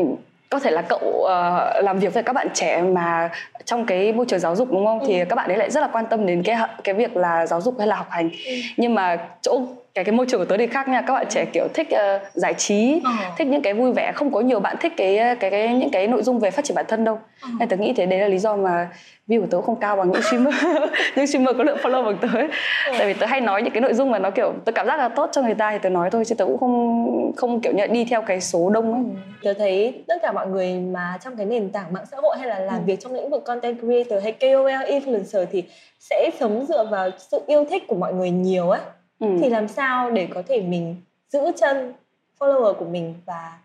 [0.49, 3.29] có thể là cậu uh, làm việc với các bạn trẻ mà
[3.65, 5.05] trong cái môi trường giáo dục đúng không ừ.
[5.07, 7.61] thì các bạn ấy lại rất là quan tâm đến cái cái việc là giáo
[7.61, 8.53] dục hay là học hành ừ.
[8.77, 9.61] nhưng mà chỗ
[9.93, 12.21] cái cái môi trường của tớ thì khác nha các bạn trẻ kiểu thích uh,
[12.33, 13.09] giải trí ừ.
[13.37, 16.07] thích những cái vui vẻ không có nhiều bạn thích cái cái cái những cái
[16.07, 17.49] nội dung về phát triển bản thân đâu ừ.
[17.59, 18.89] nên tớ nghĩ thế đấy là lý do mà
[19.27, 20.53] view của tớ không cao bằng những streamer
[21.15, 22.47] những streamer có lượng follow bằng tớ ấy.
[22.87, 22.95] Ừ.
[22.97, 24.97] tại vì tớ hay nói những cái nội dung mà nó kiểu tớ cảm giác
[24.97, 27.73] là tốt cho người ta thì tớ nói thôi chứ tớ cũng không không kiểu
[27.73, 29.19] như đi theo cái số đông ấy ừ.
[29.43, 32.47] tớ thấy tất cả mọi người mà trong cái nền tảng mạng xã hội hay
[32.47, 32.83] là làm ừ.
[32.85, 35.63] việc trong lĩnh vực content creator hay KOL influencer thì
[35.99, 38.79] sẽ sống dựa vào sự yêu thích của mọi người nhiều á
[39.19, 39.27] ừ.
[39.41, 40.95] thì làm sao để có thể mình
[41.29, 41.93] giữ chân
[42.39, 43.57] follower của mình và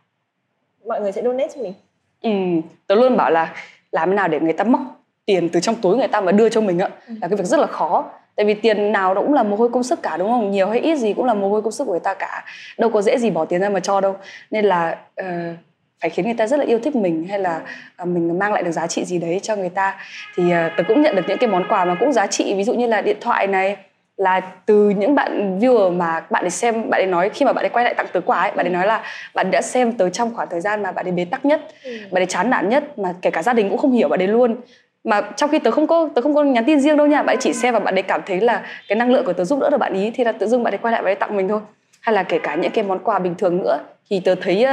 [0.87, 1.75] mọi người sẽ donate cho mình?
[2.23, 2.31] Ừ
[2.87, 3.55] tớ luôn bảo là
[3.93, 4.81] làm thế nào để người ta móc
[5.27, 6.89] tiền từ trong túi người ta mà đưa cho mình ạ.
[7.09, 7.15] Ừ.
[7.23, 8.05] là cái việc rất là khó.
[8.37, 10.51] Tại vì tiền nào cũng là mồ hôi công sức cả đúng không?
[10.51, 12.45] Nhiều hay ít gì cũng là mồ hôi công sức của người ta cả.
[12.79, 14.17] Đâu có dễ gì bỏ tiền ra mà cho đâu.
[14.51, 15.27] Nên là uh,
[16.01, 17.63] phải khiến người ta rất là yêu thích mình hay là
[18.03, 19.97] uh, mình mang lại được giá trị gì đấy cho người ta.
[20.37, 22.65] Thì uh, tớ cũng nhận được những cái món quà mà cũng giá trị ví
[22.65, 23.77] dụ như là điện thoại này
[24.17, 27.65] là từ những bạn viewer mà bạn ấy xem bạn ấy nói khi mà bạn
[27.65, 29.03] ấy quay lại tặng tớ quà ấy bạn ấy nói là
[29.35, 31.91] bạn đã xem tớ trong khoảng thời gian mà bạn ấy bế tắc nhất ừ.
[32.11, 34.29] bạn ấy chán nản nhất mà kể cả gia đình cũng không hiểu bạn ấy
[34.29, 34.57] luôn
[35.05, 37.37] mà trong khi tớ không có tớ không có nhắn tin riêng đâu nha bạn
[37.37, 39.61] ấy chỉ xem và bạn ấy cảm thấy là cái năng lượng của tớ giúp
[39.61, 41.37] đỡ được bạn ý thì là tự dưng bạn ấy quay lại bạn ấy tặng
[41.37, 41.61] mình thôi
[42.01, 43.79] hay là kể cả những cái món quà bình thường nữa
[44.11, 44.67] thì tớ thấy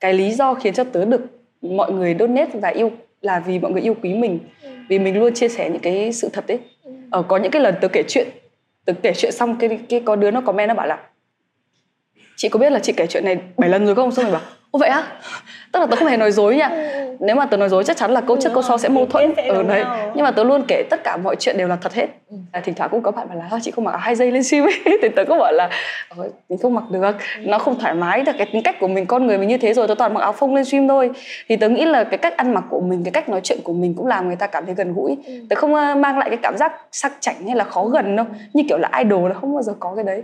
[0.00, 1.20] cái lý do khiến cho tớ được
[1.62, 2.90] mọi người donate và yêu
[3.20, 4.68] là vì mọi người yêu quý mình ừ.
[4.88, 6.90] vì mình luôn chia sẻ những cái sự thật đấy ừ.
[7.10, 8.28] ờ, có những cái lần tớ kể chuyện
[8.86, 11.08] tớ kể chuyện xong cái cái có đứa nó comment nó bảo là
[12.42, 14.10] chị có biết là chị kể chuyện này 7 lần rồi không?
[14.10, 15.02] Xong rồi bảo ô vậy á?
[15.72, 16.68] Tức là tớ không hề nói dối nha.
[16.68, 17.16] Ừ.
[17.20, 19.34] nếu mà tớ nói dối chắc chắn là câu trước câu sau sẽ mâu thuẫn.
[19.36, 19.84] Ở ừ, đấy.
[20.14, 22.06] nhưng mà tớ luôn kể tất cả mọi chuyện đều là thật hết.
[22.30, 22.36] Ừ.
[22.52, 24.64] à, thỉnh thoảng cũng có bạn bảo là chị không mặc hai dây lên sim
[24.64, 24.72] ấy.
[25.02, 25.70] Thì tớ cũng bảo là
[26.48, 27.00] mình không mặc được.
[27.02, 27.12] Ừ.
[27.40, 28.32] nó không thoải mái được.
[28.38, 30.32] Cái tính cách của mình con người mình như thế rồi tớ toàn mặc áo
[30.32, 31.10] phông lên stream thôi.
[31.48, 33.72] Thì tớ nghĩ là cái cách ăn mặc của mình cái cách nói chuyện của
[33.72, 35.16] mình cũng làm người ta cảm thấy gần gũi.
[35.50, 38.26] Tớ không mang lại cái cảm giác sắc chảnh hay là khó gần đâu.
[38.52, 40.22] Như kiểu là idol là không bao giờ có cái đấy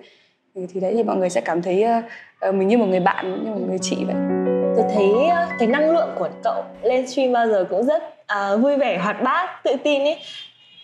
[0.55, 1.85] thì, thì đấy thì mọi người sẽ cảm thấy
[2.49, 4.17] uh, mình như một người bạn như một người chị vậy.
[4.77, 8.03] Tôi thấy uh, cái năng lượng của cậu lên stream bao giờ cũng rất
[8.55, 10.19] uh, vui vẻ hoạt bát tự tin ấy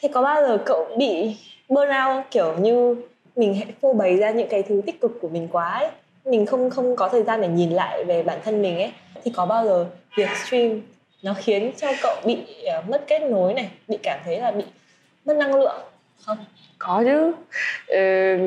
[0.02, 1.36] thế có bao giờ cậu bị
[1.68, 2.96] burnout kiểu như
[3.36, 5.88] mình hãy phô bày ra những cái thứ tích cực của mình quá ấy?
[6.24, 8.92] Mình không không có thời gian để nhìn lại về bản thân mình ấy.
[9.24, 9.86] Thì có bao giờ
[10.16, 10.80] việc stream
[11.22, 12.38] nó khiến cho cậu bị
[12.78, 14.64] uh, mất kết nối này bị cảm thấy là bị
[15.24, 15.80] mất năng lượng
[16.24, 16.38] không?
[16.78, 17.32] Có chứ.
[17.86, 18.38] Ừ,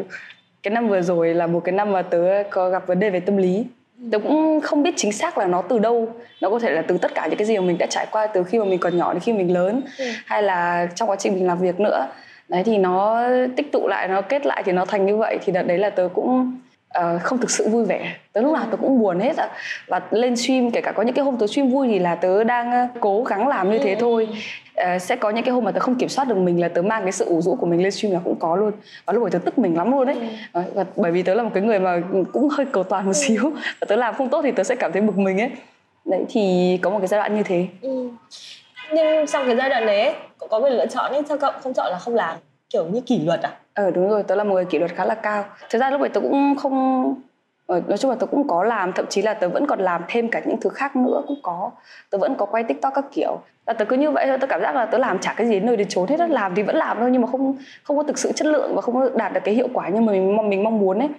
[0.68, 3.20] cái năm vừa rồi là một cái năm mà tớ có gặp vấn đề về
[3.20, 3.66] tâm lý.
[4.12, 6.08] Tớ cũng không biết chính xác là nó từ đâu.
[6.42, 8.28] Nó có thể là từ tất cả những cái gì mà mình đã trải qua
[8.28, 10.06] từ khi mà mình còn nhỏ đến khi mình lớn ừ.
[10.26, 12.08] hay là trong quá trình mình làm việc nữa.
[12.50, 13.24] Đấy thì nó
[13.56, 15.38] tích tụ lại nó kết lại thì nó thành như vậy.
[15.46, 16.58] Thì đợt đấy là tớ cũng
[17.00, 18.16] uh, không thực sự vui vẻ.
[18.34, 19.50] Tớ lúc nào tớ cũng buồn hết ạ.
[19.88, 22.44] Và lên stream kể cả có những cái hôm tớ stream vui thì là tớ
[22.44, 23.98] đang cố gắng làm như thế ừ.
[24.00, 24.28] thôi.
[24.32, 26.82] Uh, sẽ có những cái hôm mà tớ không kiểm soát được mình là tớ
[26.82, 28.72] mang cái sự ủ rũ của mình lên stream là cũng có luôn.
[29.06, 30.18] Và lúc đấy tớ tức mình lắm luôn đấy
[30.60, 32.02] uh, và bởi vì tớ là một cái người mà
[32.34, 33.28] cũng hơi cầu toàn một ừ.
[33.28, 33.52] xíu.
[33.82, 35.50] Và tớ làm không tốt thì tớ sẽ cảm thấy bực mình ấy.
[36.06, 37.68] Đấy thì có một cái giai đoạn như thế.
[37.82, 38.10] Ừ.
[38.92, 40.14] nhưng trong cái giai đoạn đấy
[40.50, 42.38] có quyền lựa chọn ấy sao cậu không chọn là không làm
[42.70, 43.52] kiểu như kỷ luật à?
[43.74, 45.46] Ờ đúng rồi tớ là một người kỷ luật khá là cao.
[45.70, 47.16] Thực ra lúc đấy tớ cũng không
[47.68, 50.02] ờ, nói chung là tớ cũng có làm thậm chí là tớ vẫn còn làm
[50.08, 51.72] thêm cả những thứ khác nữa cũng có.
[52.10, 53.40] Tớ vẫn có quay tiktok các kiểu.
[53.66, 55.60] Và tớ cứ như vậy thôi tớ cảm giác là tớ làm chả cái gì
[55.60, 58.18] nơi để trốn hết làm thì vẫn làm thôi nhưng mà không không có thực
[58.18, 60.64] sự chất lượng và không có đạt được cái hiệu quả như mà mình mình
[60.64, 61.10] mong muốn ấy.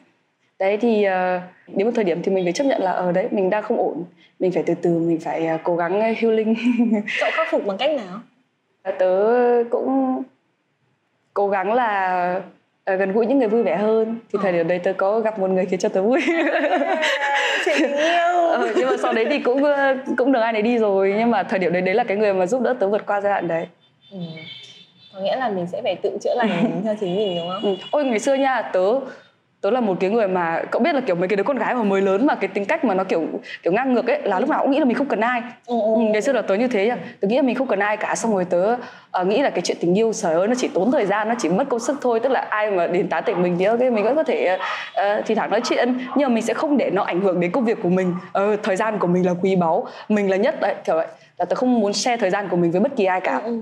[0.59, 1.42] Đấy thì uh,
[1.76, 3.62] đến một thời điểm thì mình phải chấp nhận là ở uh, đấy mình đang
[3.62, 4.05] không ổn.
[4.40, 6.55] Mình phải từ từ mình phải cố gắng healing.
[7.20, 8.20] Cậu khắc phục bằng cách nào?
[8.99, 9.34] Tớ
[9.70, 10.22] cũng
[11.39, 12.41] cố gắng là
[12.93, 14.18] uh, gần gũi những người vui vẻ hơn.
[14.32, 16.20] Thì thời điểm đấy tớ có gặp một người khiến cho tớ vui.
[17.66, 18.34] Tình yêu.
[18.53, 21.14] Ừ, nhưng mà sau đấy thì cũng ờ, cũng được ai đấy đi rồi.
[21.18, 23.20] Nhưng mà thời điểm đấy đấy là cái người mà giúp đỡ tớ vượt qua
[23.20, 23.66] giai đoạn đấy.
[24.12, 24.18] Ừ.
[25.14, 27.62] có nghĩa là mình sẽ phải tự chữa lành theo chính mình đúng không?
[27.62, 27.76] Ừ.
[27.91, 29.01] ôi ngày xưa nha tớ
[29.61, 31.74] tớ là một cái người mà cậu biết là kiểu mấy cái đứa con gái
[31.74, 33.26] mà mới lớn mà cái tính cách mà nó kiểu
[33.62, 35.42] kiểu ngang ngược ấy là lúc nào cũng nghĩ là mình không cần ai.
[35.66, 36.00] Ừ, ừ, ừ.
[36.00, 38.34] ngày xưa là tớ như thế tớ nghĩ là mình không cần ai cả xong
[38.34, 38.76] rồi tớ
[39.20, 41.34] uh, nghĩ là cái chuyện tình yêu trời ơi nó chỉ tốn thời gian nó
[41.38, 43.80] chỉ mất công sức thôi tức là ai mà đến tán tỉnh mình thì ok
[43.80, 45.98] mình vẫn có thể uh, thì thẳng nói chuyện.
[46.16, 48.14] Nhưng mà mình sẽ không để nó ảnh hưởng đến công việc của mình.
[48.38, 49.86] Uh, thời gian của mình là quý báu.
[50.09, 51.06] Mình là nhất đấy kiểu vậy.
[51.38, 53.40] Là tớ không muốn share thời gian của mình với bất kỳ ai cả.
[53.44, 53.61] Ừ, ừ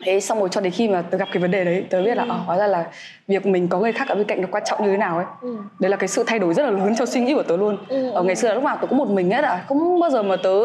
[0.00, 2.16] thế xong rồi cho đến khi mà tớ gặp cái vấn đề đấy tớ biết
[2.16, 2.30] là ừ.
[2.46, 2.86] hóa ra là
[3.28, 5.26] việc mình có người khác ở bên cạnh nó quan trọng như thế nào ấy
[5.40, 5.56] ừ.
[5.80, 7.78] đấy là cái sự thay đổi rất là lớn trong suy nghĩ của tớ luôn
[7.88, 8.10] ừ.
[8.10, 10.22] ở ngày xưa là lúc nào tớ có một mình hết à không bao giờ
[10.22, 10.58] mà tớ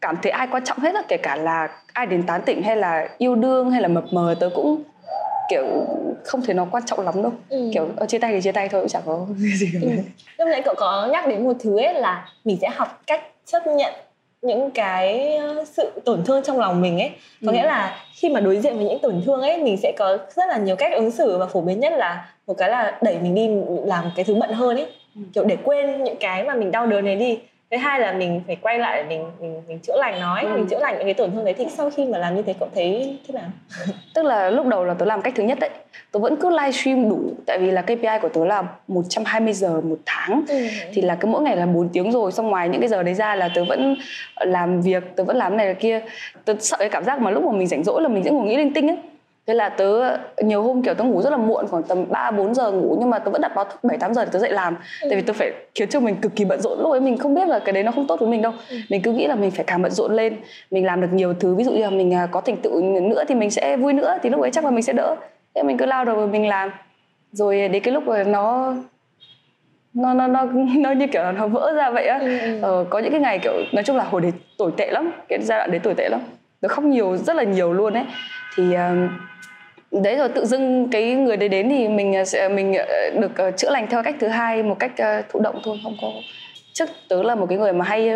[0.00, 2.76] cảm thấy ai quan trọng hết á kể cả là ai đến tán tỉnh hay
[2.76, 4.82] là yêu đương hay là mập mờ tớ cũng
[5.48, 5.64] kiểu
[6.24, 7.70] không thấy nó quan trọng lắm đâu ừ.
[7.74, 9.88] kiểu ở chia tay thì chia tay thôi cũng chẳng có gì cả ừ.
[10.38, 13.66] lúc nãy cậu có nhắc đến một thứ ấy là mình sẽ học cách chấp
[13.66, 13.94] nhận
[14.44, 17.10] những cái sự tổn thương trong lòng mình ấy
[17.46, 17.54] có ừ.
[17.54, 20.48] nghĩa là khi mà đối diện với những tổn thương ấy mình sẽ có rất
[20.48, 23.34] là nhiều cách ứng xử và phổ biến nhất là một cái là đẩy mình
[23.34, 23.48] đi
[23.86, 25.20] làm cái thứ bận hơn ấy ừ.
[25.34, 27.38] kiểu để quên những cái mà mình đau đớn đấy đi
[27.74, 30.52] thứ hai là mình phải quay lại mình mình mình chữa lành nó ấy, ừ.
[30.54, 31.54] mình chữa lành những cái tổn thương đấy.
[31.58, 33.50] Thì sau khi mà làm như thế cậu thấy thế nào?
[34.14, 35.70] Tức là lúc đầu là tớ làm cách thứ nhất đấy.
[36.12, 39.98] Tớ vẫn cứ livestream đủ tại vì là KPI của tớ là 120 giờ một
[40.06, 40.44] tháng.
[40.48, 40.66] Ừ.
[40.92, 43.14] thì là cứ mỗi ngày là 4 tiếng rồi xong ngoài những cái giờ đấy
[43.14, 43.96] ra là tớ vẫn
[44.40, 46.00] làm việc tớ vẫn làm này là kia.
[46.44, 48.46] Tớ sợ cái cảm giác mà lúc mà mình rảnh rỗi là mình sẽ ngồi
[48.46, 48.96] nghĩ linh tinh ấy
[49.46, 52.54] thế là tớ nhiều hôm kiểu tớ ngủ rất là muộn khoảng tầm 3 4
[52.54, 54.52] giờ ngủ nhưng mà tớ vẫn đặt báo thức 7 8 giờ để tớ dậy
[54.52, 54.76] làm.
[55.02, 55.08] Ừ.
[55.10, 56.78] Tại vì tớ phải khiến cho mình cực kỳ bận rộn.
[56.78, 58.52] Lúc ấy mình không biết là cái đấy nó không tốt với mình đâu.
[58.70, 58.76] Ừ.
[58.90, 60.36] Mình cứ nghĩ là mình phải càng bận rộn lên,
[60.70, 63.24] mình làm được nhiều thứ, ví dụ như là mình à, có thành tựu nữa
[63.28, 65.16] thì mình sẽ vui nữa thì lúc ấy chắc là mình sẽ đỡ.
[65.54, 66.70] Thế mình cứ lao đầu mình làm.
[67.32, 68.74] Rồi đến cái lúc mà nó
[69.94, 72.60] nó nó nó nó như kiểu là nó vỡ ra vậy á ừ, ừ.
[72.62, 75.38] ờ, có những cái ngày kiểu nói chung là hồi đấy tồi tệ lắm cái
[75.42, 76.20] giai đoạn đấy tồi tệ lắm
[76.60, 78.04] tớ khóc nhiều rất là nhiều luôn ấy
[78.56, 79.10] thì uh,
[80.02, 82.72] đấy rồi tự dưng cái người đấy đến thì mình sẽ mình
[83.20, 84.92] được uh, chữa lành theo cách thứ hai một cách
[85.32, 86.08] thụ động thôi không có
[86.72, 88.10] trước tớ là một cái người mà hay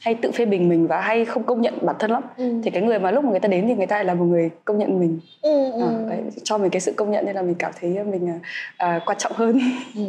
[0.00, 2.54] hay tự phê bình mình và hay không công nhận bản thân lắm ừ.
[2.64, 4.24] thì cái người mà lúc mà người ta đến thì người ta lại là một
[4.24, 5.72] người công nhận mình ừ.
[5.82, 9.02] À, đấy, cho mình cái sự công nhận nên là mình cảm thấy mình uh,
[9.06, 9.60] quan trọng hơn
[9.94, 10.02] ừ.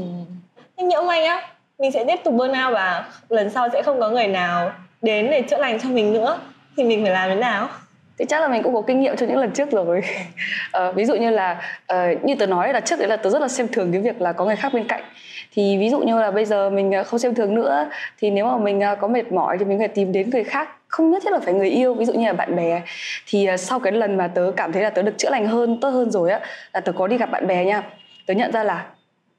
[0.77, 1.41] nhưng nhỡ may á
[1.79, 5.41] mình sẽ tiếp tục burnout và lần sau sẽ không có người nào đến để
[5.41, 6.39] chữa lành cho mình nữa
[6.77, 7.69] thì mình phải làm thế nào
[8.19, 10.01] thì chắc là mình cũng có kinh nghiệm cho những lần trước rồi.
[10.87, 11.61] Uh, ví dụ như là
[11.93, 14.21] uh, như tớ nói là trước đấy là tớ rất là xem thường cái việc
[14.21, 15.03] là có người khác bên cạnh.
[15.51, 17.89] Thì ví dụ như là bây giờ mình ờ, không xem thường nữa
[18.19, 20.69] thì nếu mà mình có mệt mỏi thì mình phải tìm đến người khác.
[20.87, 22.81] Không nhất thiết là phải người yêu ví dụ như là bạn bè.
[23.27, 25.89] Thì sau cái lần mà tớ cảm thấy là tớ được chữa lành hơn tốt
[25.89, 26.39] hơn rồi á
[26.73, 27.83] là tớ có đi gặp bạn bè nha.
[28.25, 28.85] Tớ nhận ra là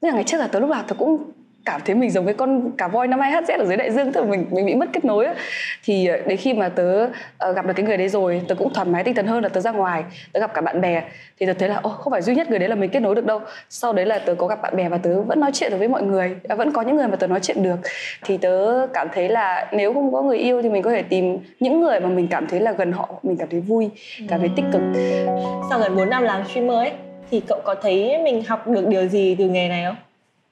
[0.01, 1.31] là ngày trước là tớ lúc nào tớ cũng
[1.65, 4.11] cảm thấy mình giống cái con cá voi năm 2 HZ ở dưới đại dương
[4.11, 5.35] tức là mình mình bị mất kết nối ấy.
[5.83, 8.73] thì ờ, đến khi mà tớ uh, gặp được cái người đấy rồi tớ cũng
[8.73, 10.03] thoải mái tinh thần hơn là tớ ra ngoài
[10.33, 11.03] tớ gặp cả bạn bè.
[11.39, 13.15] Thì tớ thấy là ô không phải duy nhất người đấy là mình kết nối
[13.15, 13.41] được đâu.
[13.69, 15.87] Sau đấy là tớ có gặp bạn bè và tớ vẫn nói chuyện được với
[15.87, 17.77] mọi người à, vẫn có những người mà tớ nói chuyện được.
[18.23, 21.37] Thì tớ cảm thấy là nếu không có người yêu thì mình có thể tìm
[21.59, 23.89] những người mà mình cảm thấy là gần họ mình cảm thấy vui
[24.29, 24.81] cảm thấy tích cực.
[25.69, 26.91] Sau gần 4 năm làm streamer ấy
[27.31, 30.08] thì cậu có thấy mình học được điều gì từ nghề này không?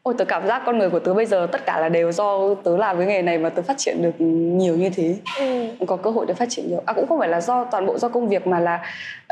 [0.08, 2.56] Ôi tớ cảm giác con người của tớ bây giờ tất cả là đều do
[2.64, 4.22] tớ làm cái nghề này mà tớ phát triển được
[4.58, 5.16] nhiều như thế.
[5.40, 5.86] Ừ.
[5.88, 6.84] có cơ hội để phát triển nhiều.
[6.86, 8.76] À cũng không phải là do toàn bộ do công việc mà là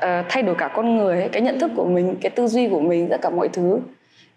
[0.05, 2.69] uh, thay đổi cả con người ấy, cái nhận thức của mình cái tư duy
[2.69, 3.79] của mình tất cả mọi thứ.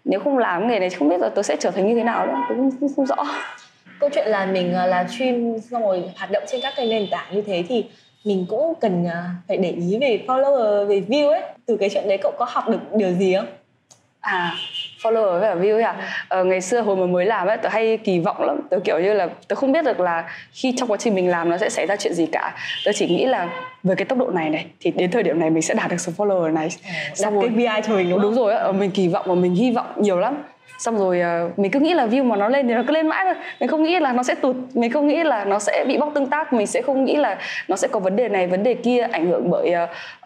[0.05, 2.25] Nếu không làm nghề này không biết là tớ sẽ trở thành như thế nào
[2.25, 2.33] nữa.
[2.49, 3.25] Tớ không, không, không rõ.
[3.99, 7.07] Câu chuyện là mình uh, làm stream xong rồi hoạt động trên các cái nền
[7.11, 7.85] tảng như thế thì
[8.25, 9.11] mình cũng cần uh,
[9.47, 11.41] phải để ý về follower về view ấy.
[11.65, 13.47] Từ cái chuyện đấy cậu có học được điều gì không?
[14.19, 14.51] À
[15.01, 15.95] follower với cả view ấy à
[16.27, 18.57] ờ, ngày xưa hồi mà mới làm ấy tớ hay kỳ vọng lắm.
[18.69, 21.49] Tớ kiểu như là tớ không biết được là khi trong quá trình mình làm
[21.49, 22.55] nó sẽ xảy ra chuyện gì cả.
[22.85, 23.49] Tớ chỉ nghĩ là
[23.83, 25.97] với cái tốc độ này này thì đến thời điểm này mình sẽ đạt được
[25.97, 26.69] số follower này.
[26.83, 27.49] À, xong rồi.
[27.49, 28.53] KPI cho mình đúng, đúng rồi.
[28.53, 30.43] Á mình kỳ vọng và mình hy vọng nhiều lắm
[30.79, 33.07] xong rồi uh, mình cứ nghĩ là view mà nó lên thì nó cứ lên
[33.07, 33.43] mãi thôi.
[33.59, 36.11] Mình không nghĩ là nó sẽ tụt mình không nghĩ là nó sẽ bị bóc
[36.15, 36.53] tương tác.
[36.53, 39.29] Mình sẽ không nghĩ là nó sẽ có vấn đề này vấn đề kia ảnh
[39.29, 39.73] hưởng bởi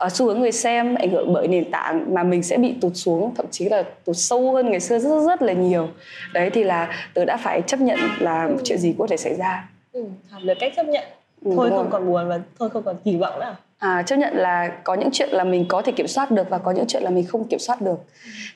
[0.05, 2.91] uh, xu hướng người xem ảnh hưởng bởi nền tảng mà mình sẽ bị tụt
[2.95, 5.89] xuống thậm chí là tụt sâu hơn ngày xưa rất rất, rất là nhiều.
[6.33, 8.55] Đấy thì là tớ đã phải chấp nhận là ừ.
[8.63, 9.69] chuyện gì có thể xảy ra.
[9.93, 11.03] Ừ, học được cách chấp nhận.
[11.45, 11.87] Ừ, thôi không rồi.
[11.91, 15.09] còn buồn và thôi không còn kỳ vọng nữa à, chấp nhận là có những
[15.11, 17.47] chuyện là mình có thể kiểm soát được và có những chuyện là mình không
[17.47, 17.99] kiểm soát được.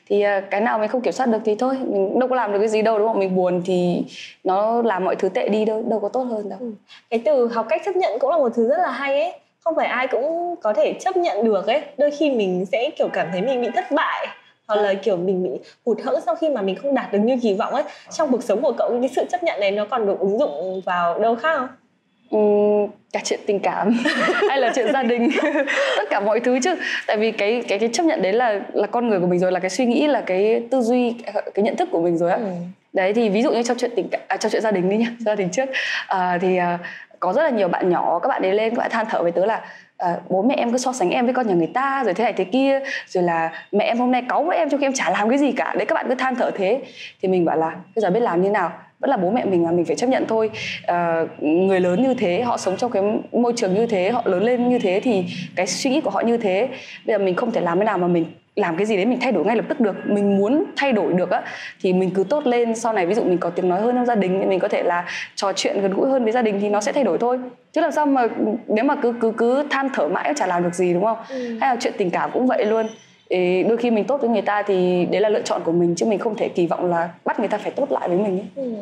[0.06, 2.52] Thì uh, cái nào mình không kiểm soát được thì thôi mình đâu có làm
[2.52, 3.18] được cái gì đâu đúng không?
[3.18, 4.04] Mình buồn thì
[4.44, 6.58] nó làm mọi thứ tệ đi đâu đâu có tốt hơn đâu.
[6.60, 6.72] Ừ.
[7.10, 9.32] cái từ học cách chấp nhận cũng là một thứ rất là hay ấy.
[9.64, 11.82] Không phải ai cũng có thể chấp nhận được ấy.
[11.98, 14.26] Đôi khi mình sẽ kiểu cảm thấy mình bị thất bại
[14.68, 15.50] hoặc là kiểu mình bị
[15.86, 17.82] hụt hẫng sau khi mà mình không đạt được như kỳ vọng ấy.
[18.10, 20.80] Trong cuộc sống của cậu cái sự chấp nhận này nó còn được ứng dụng
[20.84, 21.68] vào đâu khác không
[22.30, 23.98] um, cả chuyện tình cảm
[24.48, 25.30] hay là chuyện gia đình.
[25.96, 26.74] Tất cả mọi thứ chứ.
[27.06, 29.52] Tại vì cái cái cái chấp nhận đấy là là con người của mình rồi
[29.52, 31.14] là cái suy nghĩ là cái tư duy
[31.54, 32.36] cái nhận thức của mình rồi á.
[32.36, 32.50] Ừ.
[32.92, 35.12] đấy thì ví dụ như trong chuyện tình à, trong chuyện gia đình đi nhá
[35.18, 35.68] gia đình trước.
[36.06, 36.78] À, thì à,
[37.20, 39.32] có rất là nhiều bạn nhỏ các bạn ấy lên các bạn than thở với
[39.32, 39.62] tớ là
[39.96, 42.24] à, bố mẹ em cứ so sánh em với con nhà người ta rồi thế
[42.24, 44.92] này thế kia rồi là mẹ em hôm nay cáu với em cho khi em
[44.92, 45.74] chả làm cái gì cả.
[45.76, 46.82] Đấy các bạn cứ than thở thế.
[47.22, 49.62] Thì mình bảo là bây giờ biết làm như nào vẫn là bố mẹ mình
[49.64, 50.50] mà mình phải chấp nhận thôi.
[50.86, 54.42] À, người lớn như thế họ sống trong cái môi trường như thế họ lớn
[54.42, 55.24] lên như thế thì
[55.56, 56.68] cái suy nghĩ của họ như thế.
[57.06, 58.24] Bây giờ mình không thể làm thế nào mà mình
[58.56, 59.96] làm cái gì đấy mình thay đổi ngay lập tức được.
[60.06, 61.42] Mình muốn thay đổi được á
[61.80, 62.74] thì mình cứ tốt lên.
[62.74, 64.68] Sau này ví dụ mình có tiếng nói hơn trong gia đình thì mình có
[64.68, 67.18] thể là trò chuyện gần gũi hơn với gia đình thì nó sẽ thay đổi
[67.18, 67.38] thôi.
[67.72, 68.26] Chứ làm sao mà
[68.68, 71.18] nếu mà cứ cứ cứ than thở mãi chả làm được gì đúng không?
[71.28, 71.58] Ừ.
[71.60, 72.86] hay là chuyện tình cảm cũng vậy luôn
[73.28, 75.94] Ý, đôi khi mình tốt với người ta thì đấy là lựa chọn của mình
[75.94, 78.38] chứ mình không thể kỳ vọng là bắt người ta phải tốt lại với mình
[78.38, 78.46] ấy.
[78.56, 78.72] Ừ.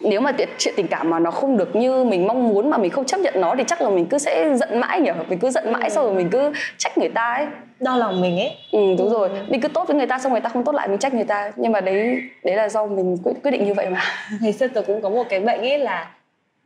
[0.00, 2.90] nếu mà chuyện tình cảm mà nó không được như mình mong muốn mà mình
[2.90, 5.50] không chấp nhận nó thì chắc là mình cứ sẽ giận mãi nhỉ mình cứ
[5.50, 5.88] giận mãi ừ.
[5.88, 7.46] sau rồi mình cứ trách người ta ấy
[7.80, 9.12] đau lòng mình ấy ừ đúng ừ.
[9.12, 11.14] rồi mình cứ tốt với người ta xong người ta không tốt lại mình trách
[11.14, 14.00] người ta nhưng mà đấy đấy là do mình quyết quyết định như vậy mà
[14.40, 16.10] ngày xưa tôi cũng có một cái bệnh ấy là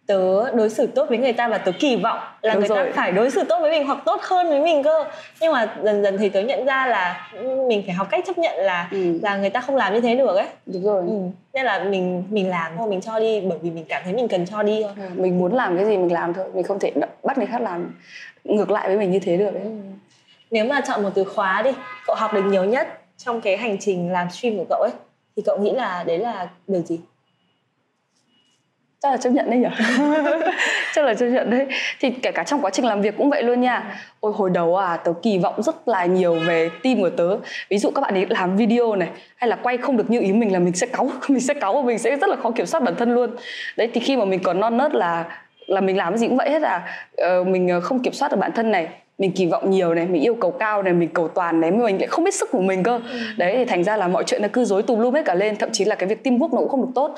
[0.07, 2.87] tớ đối xử tốt với người ta và tớ kỳ vọng là Đúng người rồi.
[2.87, 5.05] ta phải đối xử tốt với mình hoặc tốt hơn với mình cơ
[5.41, 7.31] nhưng mà dần dần thì tớ nhận ra là
[7.69, 9.19] mình phải học cách chấp nhận là ừ.
[9.23, 11.15] là người ta không làm như thế được ấy Đúng rồi ừ.
[11.53, 14.29] nên là mình mình làm thôi mình cho đi bởi vì mình cảm thấy mình
[14.29, 16.79] cần cho đi thôi à, mình muốn làm cái gì mình làm thôi mình không
[16.79, 16.93] thể
[17.23, 17.95] bắt người khác làm
[18.45, 19.71] ngược lại với mình như thế được ấy ừ.
[20.51, 21.71] nếu mà chọn một từ khóa đi
[22.07, 24.91] cậu học được nhiều nhất trong cái hành trình làm stream của cậu ấy
[25.37, 27.01] thì cậu nghĩ là đấy là điều gì
[29.03, 29.69] chắc là chấp nhận đấy nhỉ?
[30.95, 31.67] Chắc là chấp nhận đấy.
[32.01, 34.01] Thì kể cả trong quá trình làm việc cũng vậy luôn nha.
[34.21, 37.37] Ôi hồi đầu à tớ kỳ vọng rất là nhiều về team của tớ.
[37.71, 40.33] Ví dụ các bạn ấy làm video này hay là quay không được như ý
[40.33, 42.67] mình là mình sẽ cáu mình sẽ cáu và mình sẽ rất là khó kiểm
[42.67, 43.31] soát bản thân luôn.
[43.77, 45.25] Đấy thì khi mà mình còn non nớt là
[45.67, 46.83] là mình làm cái gì cũng vậy hết à.
[47.41, 48.89] Uh, mình ờ, không kiểm soát được bản thân này
[49.19, 51.99] mình kỳ vọng nhiều này mình yêu cầu cao này mình cầu toàn này mình
[51.99, 53.01] lại không biết sức của mình cơ.
[53.13, 53.19] Ừ.
[53.37, 55.57] đấy thì thành ra là mọi chuyện nó cứ dối tùm lum hết cả lên
[55.57, 57.15] thậm chí là cái việc teamwork nó cũng không được tốt.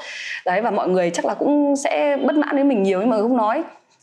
[0.46, 3.16] Đấy và mọi người chắc là cũng sẽ bất mãn với mình nhiều nhưng mà
[3.16, 3.62] không nói.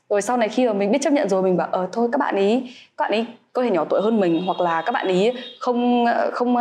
[0.10, 2.18] Rồi sau này khi mà mình biết chấp nhận rồi mình bảo ờ thôi các
[2.18, 2.62] bạn ý
[2.98, 6.06] các bạn ý có thể nhỏ tuổi hơn mình hoặc là các bạn ý không
[6.32, 6.56] không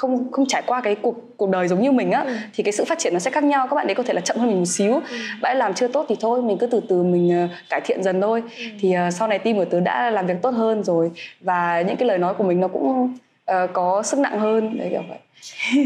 [0.00, 2.32] không không trải qua cái cuộc cuộc đời giống như mình á ừ.
[2.54, 3.66] thì cái sự phát triển nó sẽ khác nhau.
[3.70, 4.92] Các bạn ấy có thể là chậm hơn mình một xíu.
[4.92, 5.16] Ừ.
[5.42, 8.02] bạn ấy làm chưa tốt thì thôi mình cứ từ từ mình uh, cải thiện
[8.02, 8.42] dần thôi.
[8.58, 8.64] Ừ.
[8.80, 11.96] thì uh, sau này team của tớ đã làm việc tốt hơn rồi và những
[11.96, 13.14] cái lời nói của mình nó cũng
[13.50, 14.78] uh, có sức nặng hơn.
[14.78, 15.18] Đấy kiểu vậy.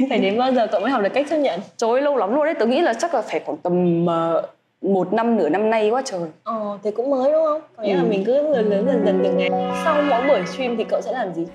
[0.08, 1.60] Phải đến bao giờ cậu mới học được cách chấp nhận?
[1.76, 2.54] Trời lâu lắm luôn đấy.
[2.54, 4.44] Tớ nghĩ là chắc là phải khoảng tầm uh,
[4.82, 6.28] một năm nửa năm nay quá trời.
[6.44, 7.60] Ờ thì cũng mới đúng không?
[7.76, 7.96] Có nghĩa ừ.
[7.96, 9.50] là mình cứ lớn lớn dần dần từng ngày.
[9.84, 11.46] Sau mỗi buổi stream thì cậu sẽ làm gì?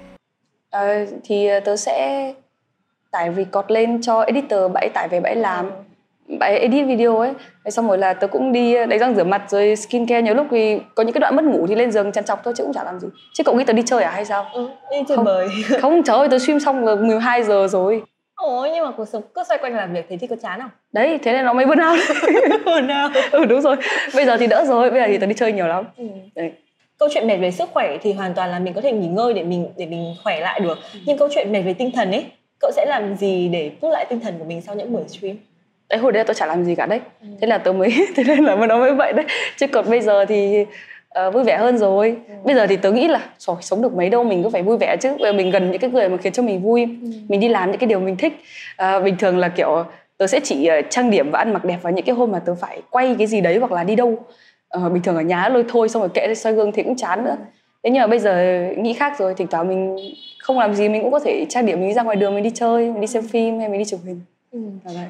[0.70, 2.34] Ờ, thì tớ sẽ
[3.12, 5.72] tải record lên cho editor bạn tải về bạn làm
[6.40, 7.34] bạn edit video ấy.
[7.66, 10.48] Thế xong rồi là tớ cũng đi đánh răng rửa mặt rồi skincare nhiều lúc
[10.52, 12.74] thì có những cái đoạn mất ngủ thì lên giường chăn chọc thôi chứ cũng
[12.74, 13.08] chả làm gì.
[13.34, 14.46] Chứ cậu nghĩ tớ đi chơi à hay sao?
[14.54, 15.48] Ừ, đi chơi không, bời.
[15.82, 18.02] Không trời ơi tớ stream xong rồi 12 giờ rồi.
[18.36, 20.70] Ồ nhưng mà cuộc sống cứ xoay quanh làm việc thì thì có chán không?
[20.94, 22.00] Đấy thế nên nó mới burn out
[22.66, 23.76] Burn out Ừ đúng rồi.
[24.16, 25.86] Bây giờ thì đỡ rồi Bây giờ thì tớ đi chơi nhiều lắm.
[25.98, 26.06] Ừ.
[26.36, 26.52] Đấy.
[27.00, 29.34] Câu chuyện mệt về sức khỏe thì hoàn toàn là mình có thể nghỉ ngơi
[29.34, 30.78] để mình để mình khỏe lại được.
[30.94, 31.00] Ừ.
[31.06, 32.26] nhưng câu chuyện mệt về tinh thần ấy
[32.60, 35.36] cậu sẽ làm gì để boost lại tinh thần của mình sau những buổi stream?
[35.90, 37.00] Đấy hồi đấy tôi chả làm gì cả đấy.
[37.22, 37.28] Ừ.
[37.42, 39.26] thế là tôi mới thế nên là nó mới vậy đấy.
[39.58, 40.66] Chứ còn bây giờ thì
[41.28, 42.16] uh, vui vẻ hơn rồi.
[42.28, 42.34] Ừ.
[42.44, 44.78] bây giờ thì tớ nghĩ là rồi sống được mấy đâu mình cứ phải vui
[44.78, 45.10] vẻ chứ.
[45.10, 46.88] Bây giờ mình gần những cái người mà khiến cho mình vui.
[47.02, 47.10] Ừ.
[47.30, 48.34] mình đi làm những cái điều mình thích.
[48.84, 49.86] Uh, bình thường là kiểu
[50.18, 52.40] tớ sẽ chỉ uh, trang điểm và ăn mặc đẹp vào những cái hôm mà
[52.40, 54.18] tớ phải quay cái gì đấy hoặc là đi đâu.
[54.78, 57.24] Uh, bình thường ở nhà lôi thôi xong rồi kệ soi gương thì cũng chán
[57.24, 57.38] nữa.
[57.84, 59.96] Thế nhưng mà bây giờ nghĩ khác rồi thỉnh thoảng mình
[60.50, 62.50] không làm gì mình cũng có thể trang điểm mình ra ngoài đường mình đi
[62.54, 64.22] chơi mình đi xem phim hay mình đi chụp hình.
[64.52, 64.60] Ừ.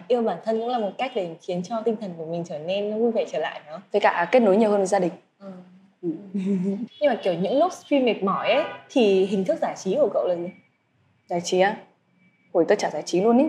[0.07, 2.59] yêu bản thân cũng là một cách để khiến cho tinh thần của mình trở
[2.59, 5.11] nên vui vẻ trở lại đó với cả kết nối nhiều hơn với gia đình.
[5.41, 5.47] Ừ.
[6.01, 6.09] Ừ.
[7.01, 10.09] nhưng mà kiểu những lúc stream mệt mỏi ấy thì hình thức giải trí của
[10.13, 10.49] cậu là gì?
[11.29, 11.75] Giải trí á?
[12.51, 13.45] Ủa tớ chả giải trí luôn ý.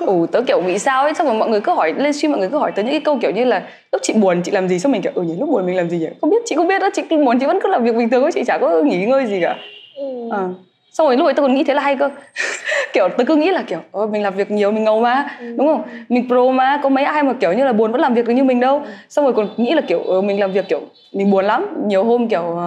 [0.00, 1.14] Ủa tớ kiểu bị sao ấy?
[1.14, 3.00] Xong rồi mọi người cứ hỏi lên stream mọi người cứ hỏi tớ những cái
[3.00, 4.78] câu kiểu như là Lúc chị buồn chị làm gì?
[4.78, 6.08] Xong mình kiểu ừ nhỉ lúc buồn mình làm gì nhỉ?
[6.20, 8.30] Không biết chị không biết đó Chị buồn chị vẫn cứ làm việc bình thường
[8.34, 9.56] Chị chả có nghỉ ngơi gì cả.
[9.96, 10.28] Ừ.
[10.32, 10.48] à
[10.94, 12.10] xong rồi lúc ấy tôi còn nghĩ thế là hay cơ.
[12.92, 15.36] Kiểu tôi cứ nghĩ là kiểu Ơ, mình làm việc nhiều mình ngầu mà.
[15.40, 15.54] Ừ.
[15.56, 15.82] đúng không?
[16.08, 18.44] Mình pro mà có mấy ai mà kiểu như là buồn vẫn làm việc như
[18.44, 18.78] mình đâu.
[18.78, 18.90] Ừ.
[19.08, 20.80] xong rồi còn nghĩ là kiểu ừ, mình làm việc kiểu
[21.12, 21.66] mình buồn lắm.
[21.86, 22.58] Nhiều hôm kiểu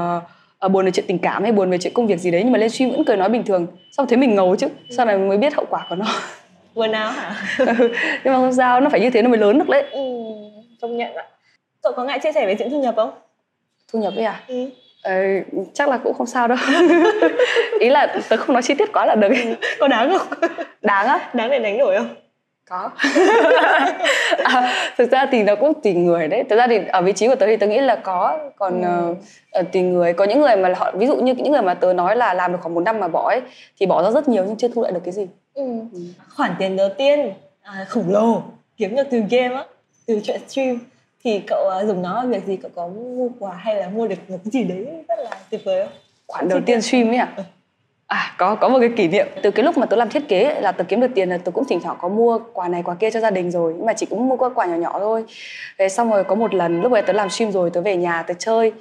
[0.65, 2.51] uh, buồn về chuyện tình cảm hay buồn về chuyện công việc gì đấy nhưng
[2.51, 3.67] mà lên stream vẫn cười nói bình thường.
[3.91, 6.05] Xong thấy mình ngầu chứ sau này mới biết hậu quả của nó?
[6.75, 7.35] Buồn nào hả?
[7.57, 7.65] Ừ,
[8.23, 9.83] nhưng mà không sao nó phải như thế nó mới lớn được đấy.
[9.91, 10.01] Ừ,
[10.81, 11.25] công nhận ạ.
[11.81, 13.11] Cậu có ngại chia sẻ về chuyện thu nhập không?
[13.93, 14.41] Thu nhập ấy à?
[14.47, 14.69] Ừ
[15.03, 15.13] Ờ,
[15.73, 16.57] chắc là cũng không sao đâu.
[17.79, 19.29] Ý là tớ không nói chi tiết quá là được.
[19.79, 20.27] Có đáng không?
[20.81, 21.29] Đáng á?
[21.33, 22.15] Đáng để đánh đổi không?
[22.69, 22.91] Có.
[24.43, 26.43] À, thực ra thì nó cũng tùy người đấy.
[26.49, 28.39] Thực ra thì ở vị trí của tớ thì tớ nghĩ là có.
[28.55, 29.15] Còn ừ.
[29.59, 30.13] uh, tùy người.
[30.13, 32.51] Có những người mà họ ví dụ như những người mà tớ nói là làm
[32.51, 33.41] được khoảng một năm mà bỏ ấy
[33.79, 35.27] thì bỏ ra rất nhiều nhưng chưa thu lại được cái gì.
[35.53, 35.63] Ừ.
[35.93, 35.99] Ừ.
[36.35, 38.41] khoản tiền đầu tiên à, khổng lồ
[38.77, 39.63] kiếm được từ game á
[40.07, 40.79] từ chuyện stream
[41.27, 44.15] thì cậu uh, dùng nó việc gì cậu có mua quà hay là mua được
[44.27, 45.93] một cái gì đấy rất là tuyệt vời không?
[46.27, 47.33] Khoản đầu tiên stream ấy à.
[48.07, 49.27] À có có một cái kỷ niệm.
[49.43, 51.51] Từ cái lúc mà tớ làm thiết kế là tớ kiếm được tiền là tớ
[51.51, 53.73] cũng thỉnh thoảng có mua quà này quà kia cho gia đình rồi.
[53.77, 55.23] Nhưng mà chỉ cũng mua qua quà nhỏ nhỏ thôi.
[55.77, 58.23] Về xong rồi có một lần lúc ấy tớ làm stream rồi tớ về nhà
[58.23, 58.71] tớ chơi.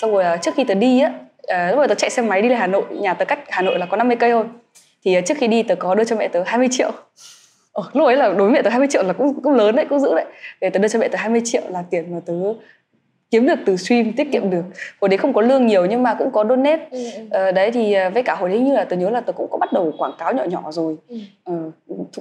[0.00, 2.42] Xong rồi uh, trước khi tớ đi á uh, lúc ấy tớ chạy xe máy
[2.42, 2.84] đi lên Hà Nội.
[2.90, 4.44] Nhà tớ cách Hà Nội là có 50 cây thôi.
[5.04, 6.90] Thì trước khi đi tớ có đưa cho mẹ tớ 20 triệu
[7.76, 10.00] Ồ, lúc ấy là đối mẹ tớ 20 triệu là cũng cũng lớn đấy cũng
[10.00, 10.24] giữ đấy
[10.60, 12.34] để tớ đưa cho mẹ tớ 20 triệu là tiền mà tớ
[13.30, 14.62] kiếm được từ stream tiết kiệm được
[15.00, 16.98] hồi đấy không có lương nhiều nhưng mà cũng có donate ừ.
[17.14, 17.22] ừ.
[17.30, 19.46] ờ, đấy thì ờ, với cả hồi đấy như là tớ nhớ là tớ cũng
[19.50, 21.16] có bắt đầu quảng cáo nhỏ nhỏ rồi ừ.
[21.44, 21.54] ờ,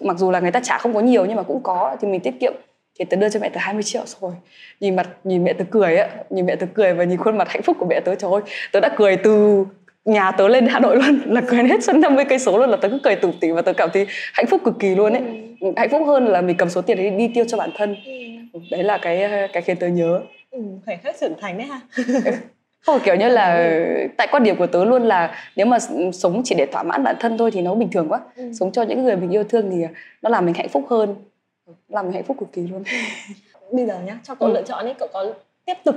[0.02, 2.22] mặc dù là người ta trả không có nhiều nhưng mà cũng có thì mình
[2.22, 2.54] tiết kiệm
[3.00, 4.32] thì tớ đưa cho mẹ tớ 20 triệu rồi
[4.80, 7.50] nhìn mặt nhìn mẹ tớ cười á nhìn mẹ tớ cười và nhìn khuôn mặt
[7.50, 8.42] hạnh phúc của mẹ tớ trời ơi
[8.72, 9.66] tớ đã cười từ
[10.06, 12.78] nhà tớ lên Hà Nội luôn là cười hết suốt 50 cây số luôn là
[12.78, 15.22] tớ cứ cười tủm tỉm và tớ cảm thấy hạnh phúc cực kỳ luôn ấy
[15.62, 15.72] ừ.
[15.78, 17.96] hạnh phúc hơn là mình cầm số tiền đấy đi tiêu cho bản thân
[18.54, 18.60] ừ.
[18.72, 21.80] đấy là cái cái khiến tớ nhớ ừ, khoảnh khắc trưởng thành đấy ha
[22.86, 23.76] không kiểu như là
[24.18, 25.78] tại quan điểm của tớ luôn là nếu mà
[26.14, 28.52] sống chỉ để thỏa mãn bản thân thôi thì nó bình thường quá ừ.
[28.60, 29.78] sống cho những người mình yêu thương thì
[30.22, 31.16] nó làm mình hạnh phúc hơn
[31.90, 32.84] làm mình hạnh phúc cực kỳ luôn
[33.72, 34.54] bây giờ nhá cho cậu ừ.
[34.54, 35.34] lựa chọn ấy cậu có
[35.66, 35.96] tiếp tục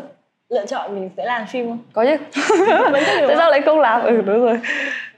[0.51, 1.79] lựa chọn mình sẽ làm stream không?
[1.93, 2.17] Có chứ.
[3.29, 4.03] Tại sao lại không làm?
[4.03, 4.61] Ừ đúng rồi.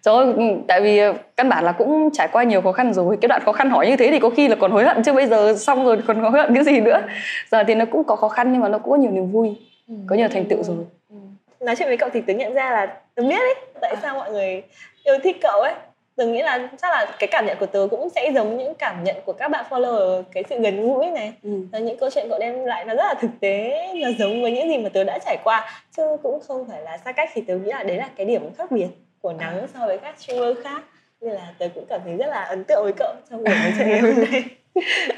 [0.02, 2.92] Trời ơi ừ, tại vì ờ, căn bản là cũng trải qua nhiều khó khăn
[2.92, 3.18] rồi.
[3.20, 5.12] Cái đoạn khó khăn hỏi như thế thì có khi là còn hối hận chứ.
[5.12, 7.02] Bây giờ xong rồi còn hối hận cái gì nữa?
[7.50, 9.48] Giờ thì nó cũng có khó khăn nhưng mà nó cũng có nhiều niềm vui
[9.88, 9.94] ừ.
[10.08, 10.76] có nhiều thành tựu rồi.
[11.10, 11.16] Ừ.
[11.60, 14.30] nói chuyện với cậu thì tớ nhận ra là tớ biết đấy tại sao mọi
[14.30, 14.62] người
[15.04, 15.74] yêu thích cậu ấy
[16.20, 19.04] tớ nghĩ là chắc là cái cảm nhận của tớ cũng sẽ giống những cảm
[19.04, 21.32] nhận của các bạn follower cái sự gần gũi này.
[21.42, 21.50] Ừ.
[21.80, 24.68] những câu chuyện cậu đem lại nó rất là thực tế nó giống với những
[24.68, 25.70] gì mà tớ đã trải qua.
[25.96, 28.54] Chứ cũng không phải là xa cách thì tớ nghĩ là đấy là cái điểm
[28.58, 28.88] khác biệt
[29.22, 30.82] của nắng so với các streamer khác.
[31.20, 33.72] Nên là tớ cũng cảm thấy rất là ấn tượng với cậu trong buổi nói
[33.78, 34.44] chuyện ngày hôm nay.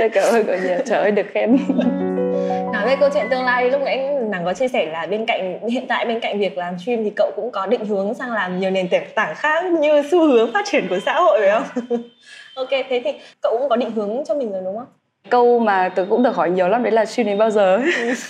[0.09, 0.79] Cảm ơn cậu nhiều.
[0.87, 1.57] Trời ơi được khen
[2.73, 5.69] nói về câu chuyện tương lai lúc nãy nàng có chia sẻ là bên cạnh
[5.69, 8.61] hiện tại bên cạnh việc làm stream thì cậu cũng có định hướng sang làm
[8.61, 11.99] nhiều nền tảng khác như xu hướng phát triển của xã hội phải không
[12.55, 13.13] ok thế thì
[13.43, 14.87] cậu cũng có định hướng cho mình rồi đúng không
[15.31, 17.81] câu mà tớ cũng được hỏi nhiều lắm đấy là stream đến bao giờ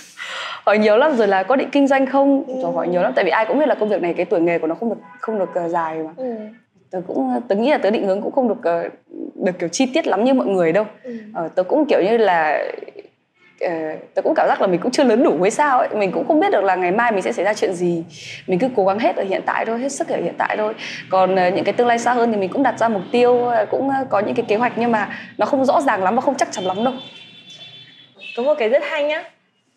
[0.65, 2.71] hỏi nhiều lắm rồi là có định kinh doanh không ừ.
[2.75, 4.59] hỏi nhiều lắm tại vì ai cũng biết là công việc này cái tuổi nghề
[4.59, 6.35] của nó không được không được uh, dài mà ừ.
[6.91, 8.93] tớ cũng tớ nghĩ là tớ định hướng cũng không được uh,
[9.35, 11.17] được kiểu chi tiết lắm như mọi người đâu ừ.
[11.45, 12.65] uh, tớ cũng kiểu như là
[13.65, 15.87] uh, tớ cũng cảm giác là mình cũng chưa lớn đủ hay sao ấy.
[15.95, 18.03] Mình cũng không biết được là ngày mai mình sẽ xảy ra chuyện gì.
[18.47, 20.73] Mình cứ cố gắng hết ở hiện tại thôi hết sức ở hiện tại thôi.
[21.09, 23.33] Còn uh, những cái tương lai xa hơn thì mình cũng đặt ra mục tiêu
[23.33, 26.15] uh, cũng uh, có những cái kế hoạch nhưng mà nó không rõ ràng lắm
[26.15, 26.93] và không chắc chắn lắm đâu.
[28.37, 29.23] Có một cái rất hay nhá.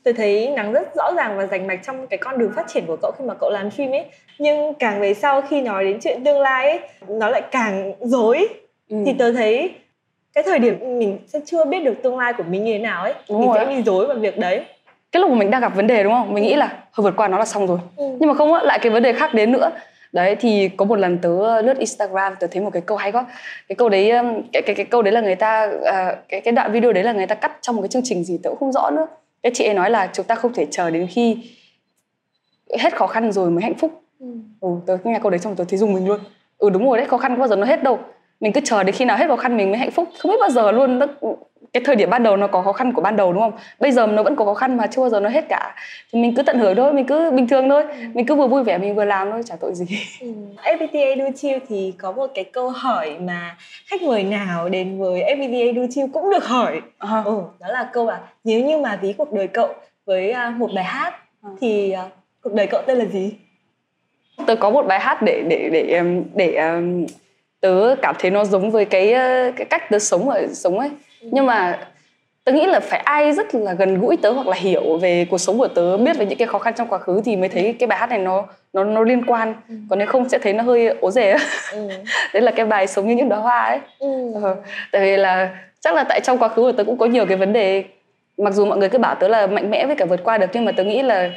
[0.05, 2.87] Tôi thấy nắng rất rõ ràng và rành mạch trong cái con đường phát triển
[2.87, 4.05] của cậu khi mà cậu làm stream ấy.
[4.39, 8.49] Nhưng càng về sau khi nói đến chuyện tương lai ấy nó lại càng dối
[8.91, 8.97] ừ.
[9.07, 9.75] thì tôi thấy
[10.37, 13.03] cái thời điểm mình sẽ chưa biết được tương lai của mình như thế nào
[13.03, 14.65] ấy đúng mình sẽ bị dối vào việc đấy.
[15.13, 16.35] Cái lúc mà mình đang gặp vấn đề đúng không?
[16.35, 17.79] Mình nghĩ là thôi vượt qua nó là xong rồi.
[17.97, 18.05] Ừ.
[18.21, 19.71] nhưng mà không á lại cái vấn đề khác đến nữa.
[20.13, 23.27] Đấy thì có một lần tớ lướt Instagram tớ thấy một cái câu hay quá.
[23.69, 24.13] Cái câu đấy
[24.53, 27.13] cái cái cái câu đấy là người ta uh, cái cái đoạn video đấy là
[27.13, 29.07] người ta cắt trong một cái chương trình gì tớ cũng không rõ nữa.
[29.43, 31.37] Cái chị ấy nói là chúng ta không thể chờ đến khi
[32.79, 33.91] hết khó khăn rồi mới hạnh phúc.
[34.21, 34.27] Ừ,
[34.61, 36.21] ừ tớ nghe câu đấy xong tớ thấy dùng mình luôn.
[36.59, 37.99] Ừ đúng rồi đấy khó khăn có bao giờ nó hết đâu
[38.41, 40.39] mình cứ chờ đến khi nào hết khó khăn mình mới hạnh phúc không biết
[40.41, 41.01] bao giờ luôn
[41.73, 43.93] cái thời điểm ban đầu nó có khó khăn của ban đầu đúng không bây
[43.93, 45.75] giờ nó vẫn có khó khăn mà chưa bao giờ nó hết cả
[46.13, 47.97] thì mình cứ tận hưởng thôi mình cứ bình thường thôi ừ.
[48.15, 49.87] mình cứ vừa vui vẻ mình vừa làm thôi chả tội gì
[50.21, 50.27] ừ.
[50.63, 53.57] FPT Do Chill thì có một cái câu hỏi mà
[53.87, 57.23] khách mời nào đến với FPT Do Chill cũng được hỏi à.
[57.25, 59.75] ừ, đó là câu là nếu như mà ví cuộc đời cậu
[60.07, 61.51] với à, một bài hát à.
[61.61, 62.13] thì uh,
[62.43, 63.33] cuộc đời cậu tên là gì
[64.47, 66.03] tôi có một bài hát để để để để,
[66.35, 67.07] để um,
[67.61, 69.13] tớ cảm thấy nó giống với cái
[69.57, 70.91] cái cách tớ sống ở sống ấy
[71.21, 71.79] nhưng mà
[72.47, 75.39] tớ nghĩ là phải ai rất là gần gũi tớ hoặc là hiểu về cuộc
[75.39, 77.77] sống của tớ biết về những cái khó khăn trong quá khứ thì mới thấy
[77.79, 79.75] cái bài hát này nó nó nó liên quan ừ.
[79.91, 81.37] còn nếu không sẽ thấy nó hơi ố rề
[81.73, 81.89] ừ.
[82.33, 84.33] đấy là cái bài sống như những đóa hoa ấy ừ.
[84.43, 84.57] ờ,
[84.93, 87.37] tại vì là chắc là tại trong quá khứ của tớ cũng có nhiều cái
[87.37, 87.85] vấn đề
[88.39, 90.51] mặc dù mọi người cứ bảo tớ là mạnh mẽ với cả vượt qua được
[90.53, 91.31] nhưng mà tớ nghĩ là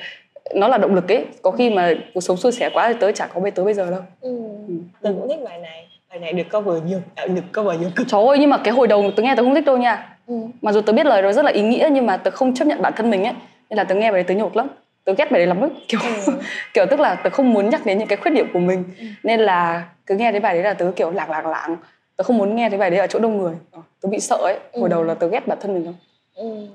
[0.56, 3.12] nó là động lực ấy có khi mà cuộc sống suôn sẻ quá thì tớ
[3.12, 4.38] chả có bây tớ bây giờ đâu ừ.
[4.68, 4.74] Ừ.
[5.02, 8.22] tớ cũng thích bài này bài này được cover nhiều được cover nhiều cực trời
[8.28, 10.36] ơi nhưng mà cái hồi đầu tớ nghe tớ không thích đâu nha ừ.
[10.62, 12.68] mặc dù tớ biết lời nó rất là ý nghĩa nhưng mà tớ không chấp
[12.68, 13.34] nhận bản thân mình ấy
[13.70, 14.68] nên là tớ nghe bài đấy tớ nhột lắm
[15.04, 16.34] tớ ghét bài đấy lắm ấy kiểu ừ.
[16.74, 19.06] kiểu tức là tớ không muốn nhắc đến những cái khuyết điểm của mình ừ.
[19.24, 21.78] nên là cứ nghe cái bài đấy là tớ kiểu lạc lạc lạng
[22.18, 24.36] tớ không muốn nghe cái bài đấy ở chỗ đông người ờ, tớ bị sợ
[24.36, 24.92] ấy hồi ừ.
[24.92, 25.96] đầu là tớ ghét bản thân mình không
[26.36, 26.68] ừ.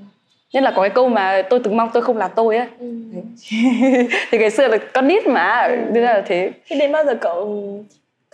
[0.55, 2.87] nên là có cái câu mà tôi từng mong tôi không là tôi ấy ừ.
[4.31, 5.77] thì ngày xưa là con nít mà ừ.
[5.93, 7.65] nên là thế khi đến bao giờ cậu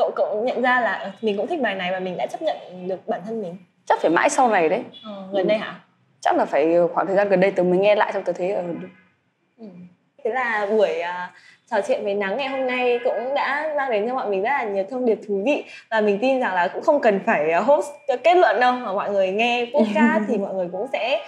[0.00, 2.42] cậu cậu nhận ra là ờ, mình cũng thích bài này và mình đã chấp
[2.42, 2.56] nhận
[2.88, 5.48] được bản thân mình chắc phải mãi sau này đấy ờ, gần ừ.
[5.48, 5.80] đây hả
[6.20, 8.50] chắc là phải khoảng thời gian gần đây tớ mới nghe lại xong tớ thấy
[8.50, 8.74] ở ờ,
[9.58, 9.66] ừ.
[10.24, 11.30] thế là buổi uh,
[11.70, 14.50] trò chuyện với nắng ngày hôm nay cũng đã mang đến cho mọi mình rất
[14.50, 17.54] là nhiều thông điệp thú vị và mình tin rằng là cũng không cần phải
[17.54, 17.88] host
[18.24, 21.20] kết luận đâu mà mọi người nghe podcast thì mọi người cũng sẽ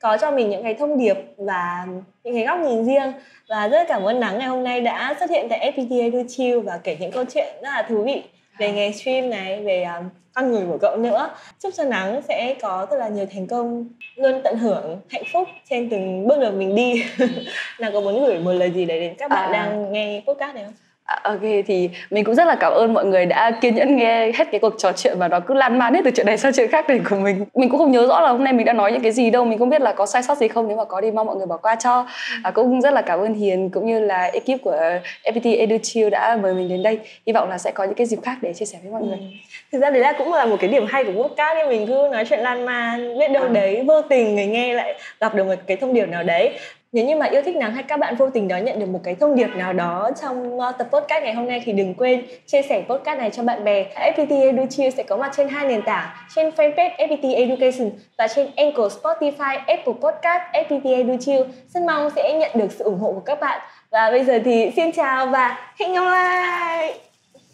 [0.00, 1.86] có cho mình những cái thông điệp và
[2.24, 3.12] những cái góc nhìn riêng.
[3.48, 6.60] Và rất cảm ơn nắng ngày hôm nay đã xuất hiện tại FPT Edu Chill
[6.60, 8.22] và kể những câu chuyện rất là thú vị
[8.58, 11.30] về nghề stream này về um, con người của cậu nữa.
[11.62, 15.48] Chúc cho nắng sẽ có rất là nhiều thành công luôn tận hưởng hạnh phúc
[15.70, 17.04] trên từng bước đường mình đi.
[17.80, 19.52] Nào có muốn gửi một lời gì đấy đến các bạn à.
[19.52, 20.74] đang nghe podcast này không?
[20.80, 20.89] À,
[21.22, 24.50] ok thì mình cũng rất là cảm ơn mọi người đã kiên nhẫn nghe hết
[24.50, 26.70] cái cuộc trò chuyện và nó cứ lan man hết từ chuyện này sang chuyện
[26.70, 27.44] khác này của mình.
[27.54, 29.44] Mình cũng không nhớ rõ là hôm nay mình đã nói những cái gì đâu
[29.44, 31.36] mình không biết là có sai sót gì không nếu mà có đi mong mọi
[31.36, 32.06] người bỏ qua cho.
[32.42, 34.76] À, cũng rất là cảm ơn Hiền cũng như là ekip của
[35.24, 36.98] FPT EduChill đã mời mình đến đây.
[37.26, 39.18] Hy vọng là sẽ có những cái dịp khác để chia sẻ với mọi người.
[39.18, 39.24] Ừ.
[39.72, 42.08] thực ra đấy là cũng là một cái điểm hay của podcast nên mình cứ
[42.12, 43.48] nói chuyện lan man biết đâu à.
[43.48, 46.52] đấy vô tình người nghe lại gặp được một cái thông điệp nào đấy
[46.92, 49.00] nếu như mà yêu thích nắng hay các bạn vô tình đó nhận được một
[49.04, 52.26] cái thông điệp nào đó trong ờ, tập podcast ngày hôm nay thì đừng quên
[52.46, 53.84] chia sẻ podcast này cho bạn bè.
[53.94, 58.50] FPT EduChill sẽ có mặt trên hai nền tảng, trên fanpage FPT Education và trên
[58.56, 61.42] Anchor, Spotify, Apple Podcast FPT EduChill.
[61.68, 63.60] Rất mong sẽ nhận được sự ủng hộ của các bạn.
[63.90, 67.09] Và bây giờ thì xin chào và hẹn gặp lại.